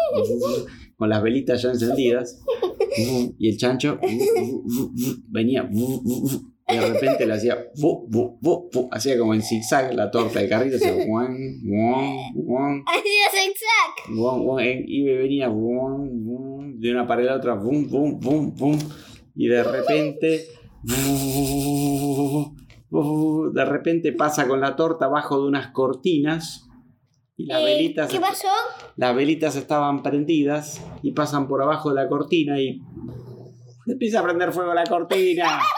con 0.95 1.09
las 1.09 1.21
velitas 1.21 1.61
ya 1.61 1.71
encendidas. 1.71 2.41
Y 3.37 3.49
el 3.49 3.57
chancho 3.57 3.99
venía 5.27 5.69
de 6.77 6.93
repente 6.93 7.25
le 7.25 7.33
hacía 7.33 7.57
hacía 8.91 9.17
como 9.17 9.33
en 9.33 9.41
zigzag 9.41 9.93
la 9.93 10.11
torta 10.11 10.39
del 10.39 10.49
carrito 10.49 10.75
hacía 10.77 10.91
guan, 11.05 11.35
guan, 11.63 12.15
guan, 12.35 12.83
Hacía 12.85 13.29
zigzag. 13.31 14.15
Bum, 14.15 14.45
bum, 14.45 14.59
eh, 14.59 14.83
y 14.87 15.03
me 15.03 15.13
venía 15.17 15.47
bum, 15.47 16.07
bum, 16.25 16.79
de 16.79 16.91
una 16.91 17.07
pared 17.07 17.27
a 17.27 17.31
la 17.31 17.37
otra, 17.37 17.53
bum, 17.55 17.87
bum, 17.89 18.19
bum, 18.19 18.55
bum, 18.55 18.77
y 19.35 19.47
de 19.47 19.63
repente, 19.63 20.45
bum, 20.83 22.55
bum, 22.89 23.53
de 23.53 23.65
repente 23.65 24.13
pasa 24.13 24.47
con 24.47 24.61
la 24.61 24.75
torta 24.75 25.05
abajo 25.05 25.41
de 25.41 25.47
unas 25.47 25.71
cortinas 25.71 26.65
Y 27.37 27.45
las 27.45 27.61
Eh, 27.61 27.65
velitas, 27.65 28.09
¿Qué 28.11 28.19
pasó? 28.19 28.47
las 28.97 29.15
velitas 29.15 29.55
estaban 29.55 30.03
prendidas 30.03 30.83
y 31.01 31.11
pasan 31.13 31.47
por 31.47 31.61
abajo 31.61 31.89
de 31.93 31.95
la 32.03 32.09
cortina 32.09 32.59
y 32.59 32.81
empieza 33.87 34.19
a 34.19 34.23
prender 34.23 34.51
fuego 34.51 34.73
la 34.73 34.83
cortina. 34.83 35.59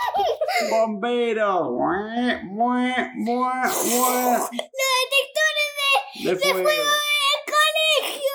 ¡Bombero! 0.69 1.71
¡Mue, 1.71 2.43
mue, 2.43 2.93
mue, 3.15 3.35
mue! 3.35 4.37
¡Los 4.37 4.49
detectores 4.51 5.69
de, 5.77 6.23
De 6.23 6.29
de 6.29 6.35
fuego 6.35 6.53
fuego. 6.63 6.69
del 6.69 7.41
colegio! 7.45 8.31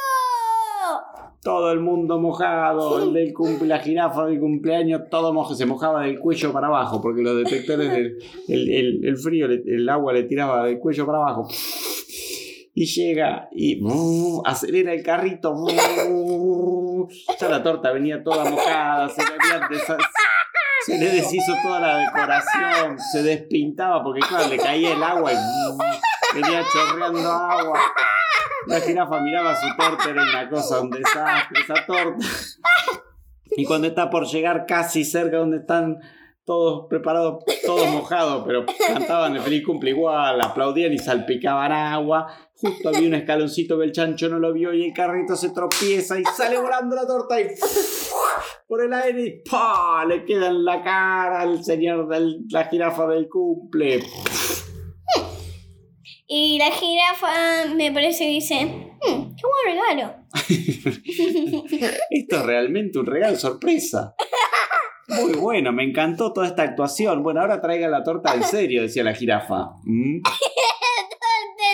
Todo 1.43 1.71
el 1.71 1.81
mundo 1.81 2.19
mojado, 2.19 3.03
el 3.03 3.13
del 3.13 3.33
cumple, 3.33 3.69
la 3.69 3.79
jirafa 3.79 4.25
del 4.27 4.41
cumpleaños, 4.41 5.03
todo 5.11 5.33
mojo, 5.33 5.55
se 5.55 5.65
mojaba 5.65 6.03
del 6.03 6.19
cuello 6.19 6.53
para 6.53 6.67
abajo, 6.67 7.01
porque 7.01 7.23
los 7.23 7.37
detectores 7.37 7.89
del 7.91 8.19
el, 8.49 8.71
el- 8.73 9.05
el 9.05 9.17
frío, 9.17 9.47
el 9.47 9.89
agua 9.89 10.13
le 10.13 10.25
tiraba 10.25 10.65
del 10.67 10.79
cuello 10.81 11.07
para 11.07 11.19
abajo. 11.19 11.49
Y 12.79 12.85
llega 12.85 13.49
y 13.53 13.81
uh, 13.83 14.43
acelera 14.45 14.93
el 14.93 15.03
carrito. 15.03 15.53
uh, 15.53 17.09
ya 17.41 17.49
la 17.49 17.63
torta 17.63 17.91
venía 17.93 18.23
toda 18.23 18.45
mojada, 18.51 19.09
se 19.09 19.23
le, 19.23 19.29
había 19.29 19.67
se 20.87 20.99
le 20.99 21.11
deshizo 21.11 21.53
toda 21.65 21.81
la 21.81 21.99
decoración, 21.99 22.97
se 22.99 23.23
despintaba 23.25 24.05
porque 24.05 24.21
claro, 24.21 24.49
le 24.49 24.57
caía 24.57 24.93
el 24.93 25.03
agua 25.03 25.33
y 25.33 25.37
venía 26.41 26.65
chorreando 26.73 27.29
agua. 27.29 27.81
La 28.69 28.81
jirafa 28.81 29.21
miraba 29.21 29.55
su 29.57 29.67
torta, 29.77 30.11
era 30.11 30.23
una 30.23 30.49
cosa, 30.49 30.81
un 30.81 30.91
desastre 30.91 31.61
esa 31.61 31.87
torta. 31.87 32.25
Y 33.57 33.65
cuando 33.65 33.89
está 33.89 34.11
por 34.11 34.27
llegar 34.27 34.67
casi 34.67 35.05
cerca 35.05 35.39
donde 35.39 35.59
están 35.59 35.99
todos 36.45 36.87
preparados, 36.89 37.45
todos 37.65 37.89
mojados, 37.89 38.45
pero 38.47 38.65
cantaban 38.87 39.35
el 39.35 39.43
feliz 39.43 39.65
cumple 39.67 39.91
igual, 39.91 40.41
aplaudían 40.41 40.93
y 40.93 40.99
salpicaban 40.99 41.73
agua. 41.73 42.29
Justo 42.55 42.89
había 42.89 43.09
un 43.09 43.15
escaloncito 43.15 43.77
que 43.79 43.85
el 43.85 43.93
chancho 43.93 44.29
no 44.29 44.39
lo 44.39 44.53
vio 44.53 44.73
y 44.73 44.87
el 44.87 44.93
carrito 44.93 45.35
se 45.35 45.51
tropieza 45.51 46.19
y 46.19 46.25
sale 46.25 46.59
volando 46.59 46.95
la 46.95 47.07
torta 47.07 47.41
y 47.41 47.49
por 48.67 48.83
el 48.83 48.93
aire 48.93 49.23
y 49.25 49.43
¡pah! 49.49 50.05
le 50.07 50.25
queda 50.25 50.49
en 50.49 50.65
la 50.65 50.83
cara 50.83 51.41
al 51.41 51.63
señor 51.65 52.09
de 52.09 52.39
la 52.51 52.65
jirafa 52.65 53.07
del 53.07 53.29
cumple. 53.29 54.03
Y 56.29 56.59
la 56.59 56.73
jirafa 56.73 57.67
me 57.77 57.93
parece 57.93 58.25
que 58.25 58.31
dice, 58.31 58.65
"Hmm, 58.65 59.35
qué 59.37 59.43
buen 59.47 59.77
regalo. 59.77 60.15
Esto 62.11 62.37
es 62.37 62.43
realmente 62.43 62.99
un 62.99 63.07
regalo 63.07 63.37
sorpresa. 63.37 64.15
Muy 65.09 65.35
bueno, 65.35 65.73
me 65.73 65.85
encantó 65.85 66.33
toda 66.33 66.49
esta 66.49 66.65
actuación. 66.65 67.23
Bueno, 67.23 67.41
ahora 67.41 67.61
traiga 67.61 67.89
la 67.89 68.03
torta 68.03 68.35
en 68.35 68.43
serio, 68.43 68.83
decía 68.83 69.05
la 69.05 69.15
jirafa. 69.15 69.71
¿Mm? 69.85 70.17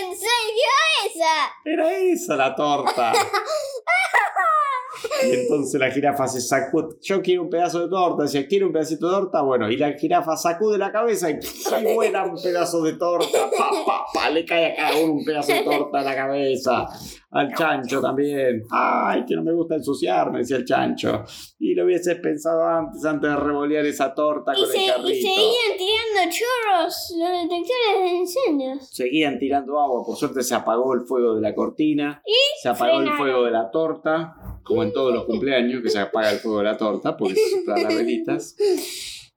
¿En 0.03 0.17
serio 0.17 0.71
esa? 1.07 1.53
Era 1.65 1.91
esa 1.93 2.37
la 2.37 2.55
torta. 2.55 3.13
Y 5.25 5.31
entonces 5.35 5.81
la 5.81 5.91
jirafa 5.91 6.27
se 6.27 6.41
sacude. 6.41 6.97
Yo 7.03 7.23
quiero 7.23 7.43
un 7.43 7.51
pedazo 7.51 7.81
de 7.81 7.89
torta. 7.89 8.25
Decía, 8.25 8.47
¿quiero 8.47 8.67
un 8.67 8.73
pedacito 8.73 9.07
de 9.09 9.13
torta? 9.15 9.43
Bueno, 9.43 9.71
y 9.71 9.77
la 9.77 9.93
jirafa 9.93 10.37
sacude 10.37 10.79
la 10.79 10.91
cabeza 10.93 11.31
y, 11.31 11.35
y 11.35 11.95
vuela 11.95 12.25
un 12.25 12.41
pedazo 12.43 12.83
de 12.83 12.95
torta. 12.95 13.51
Pa, 13.57 13.71
pa, 13.87 14.05
pa, 14.13 14.31
le 14.31 14.45
cae 14.45 14.73
a 14.73 14.77
cada 14.77 14.97
uno 15.01 15.13
un 15.15 15.25
pedazo 15.25 15.53
de 15.53 15.63
torta 15.63 16.01
a 16.01 16.03
la 16.03 16.15
cabeza. 16.17 16.87
Al 17.31 17.55
chancho 17.55 18.01
también. 18.01 18.65
Ay, 18.71 19.25
que 19.27 19.35
no 19.37 19.43
me 19.43 19.53
gusta 19.55 19.77
ensuciarme, 19.77 20.41
decía 20.41 20.57
el 20.57 20.65
chancho. 20.67 21.25
Y 21.59 21.75
lo 21.75 21.85
hubieses 21.85 22.17
pensado 22.21 22.63
antes, 22.67 23.03
antes 23.05 23.31
de 23.31 23.37
revolear 23.37 23.87
esa 23.87 24.13
torta 24.15 24.53
Y, 24.55 24.61
con 24.61 24.67
se, 24.71 24.77
el 24.77 24.83
y 24.85 24.87
carrito. 24.89 25.29
seguían 25.29 25.79
tirando 25.79 26.37
chorros 26.37 27.15
los 27.19 27.31
detectores 27.43 28.03
de 28.03 28.09
incendios. 28.19 28.89
Seguían 28.91 29.39
tirando 29.39 29.81
agua, 29.81 30.03
por 30.05 30.17
suerte 30.17 30.43
se 30.43 30.55
apagó 30.55 30.93
el 30.95 31.03
fuego 31.07 31.35
de 31.35 31.41
la 31.41 31.55
cortina, 31.55 32.23
se 32.63 32.69
apagó 32.69 32.99
el 32.99 33.05
frenaron. 33.07 33.19
fuego 33.19 33.45
de 33.45 33.51
la 33.51 33.71
torta, 33.71 34.35
como 34.63 34.83
en 34.83 34.93
todos 34.93 35.13
los 35.13 35.25
cumpleaños 35.25 35.83
que 35.83 35.91
se 35.91 35.99
apaga 35.99 36.31
el 36.31 36.39
fuego 36.39 36.59
de 36.59 36.65
la 36.65 36.77
torta 36.77 37.17
porque 37.17 37.35
se 37.35 37.65
las 37.67 37.95
velitas. 37.95 38.57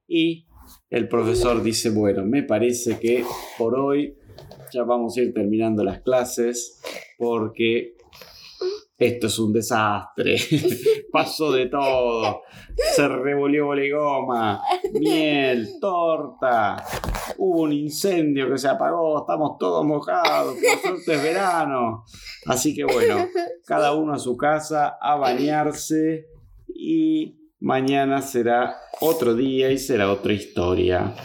Y 0.07 0.45
el 0.89 1.07
profesor 1.07 1.61
dice, 1.63 1.89
bueno, 1.89 2.25
me 2.25 2.43
parece 2.43 2.99
que 2.99 3.25
por 3.57 3.75
hoy 3.75 4.15
ya 4.71 4.83
vamos 4.83 5.17
a 5.17 5.21
ir 5.21 5.33
terminando 5.33 5.83
las 5.83 6.01
clases 6.01 6.81
porque 7.17 7.95
esto 8.97 9.27
es 9.27 9.39
un 9.39 9.51
desastre. 9.51 10.37
Pasó 11.11 11.51
de 11.51 11.67
todo. 11.67 12.43
Se 12.93 13.07
revolvió 13.07 13.65
bolegoma, 13.65 14.61
miel, 14.93 15.79
torta. 15.81 16.83
Hubo 17.37 17.61
un 17.61 17.73
incendio 17.73 18.49
que 18.49 18.57
se 18.57 18.67
apagó, 18.67 19.19
estamos 19.19 19.57
todos 19.59 19.85
mojados, 19.85 20.55
por 20.55 20.79
suerte 20.81 21.15
es 21.15 21.23
verano. 21.23 22.05
Así 22.45 22.73
que 22.75 22.83
bueno, 22.83 23.27
cada 23.65 23.93
uno 23.93 24.13
a 24.13 24.19
su 24.19 24.37
casa, 24.37 24.97
a 25.01 25.15
bañarse 25.15 26.27
y 26.67 27.37
mañana 27.59 28.21
será 28.21 28.77
otro 29.01 29.33
día 29.33 29.71
y 29.71 29.77
será 29.77 30.11
otra 30.11 30.33
historia. 30.33 31.15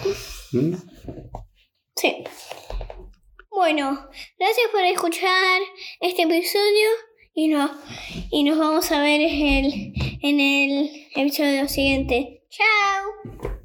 ¿Mm? 0.52 0.74
Sí. 1.96 2.24
Bueno, 3.50 4.08
gracias 4.38 4.66
por 4.72 4.80
escuchar 4.82 5.60
este 6.00 6.22
episodio 6.22 6.88
y, 7.34 7.48
no, 7.48 7.70
y 8.30 8.42
nos 8.44 8.58
vamos 8.58 8.90
a 8.90 9.00
ver 9.02 9.20
en 9.20 9.64
el, 9.64 9.92
en 10.22 10.40
el 10.40 10.90
episodio 11.14 11.68
siguiente. 11.68 12.42
Chao. 12.48 13.59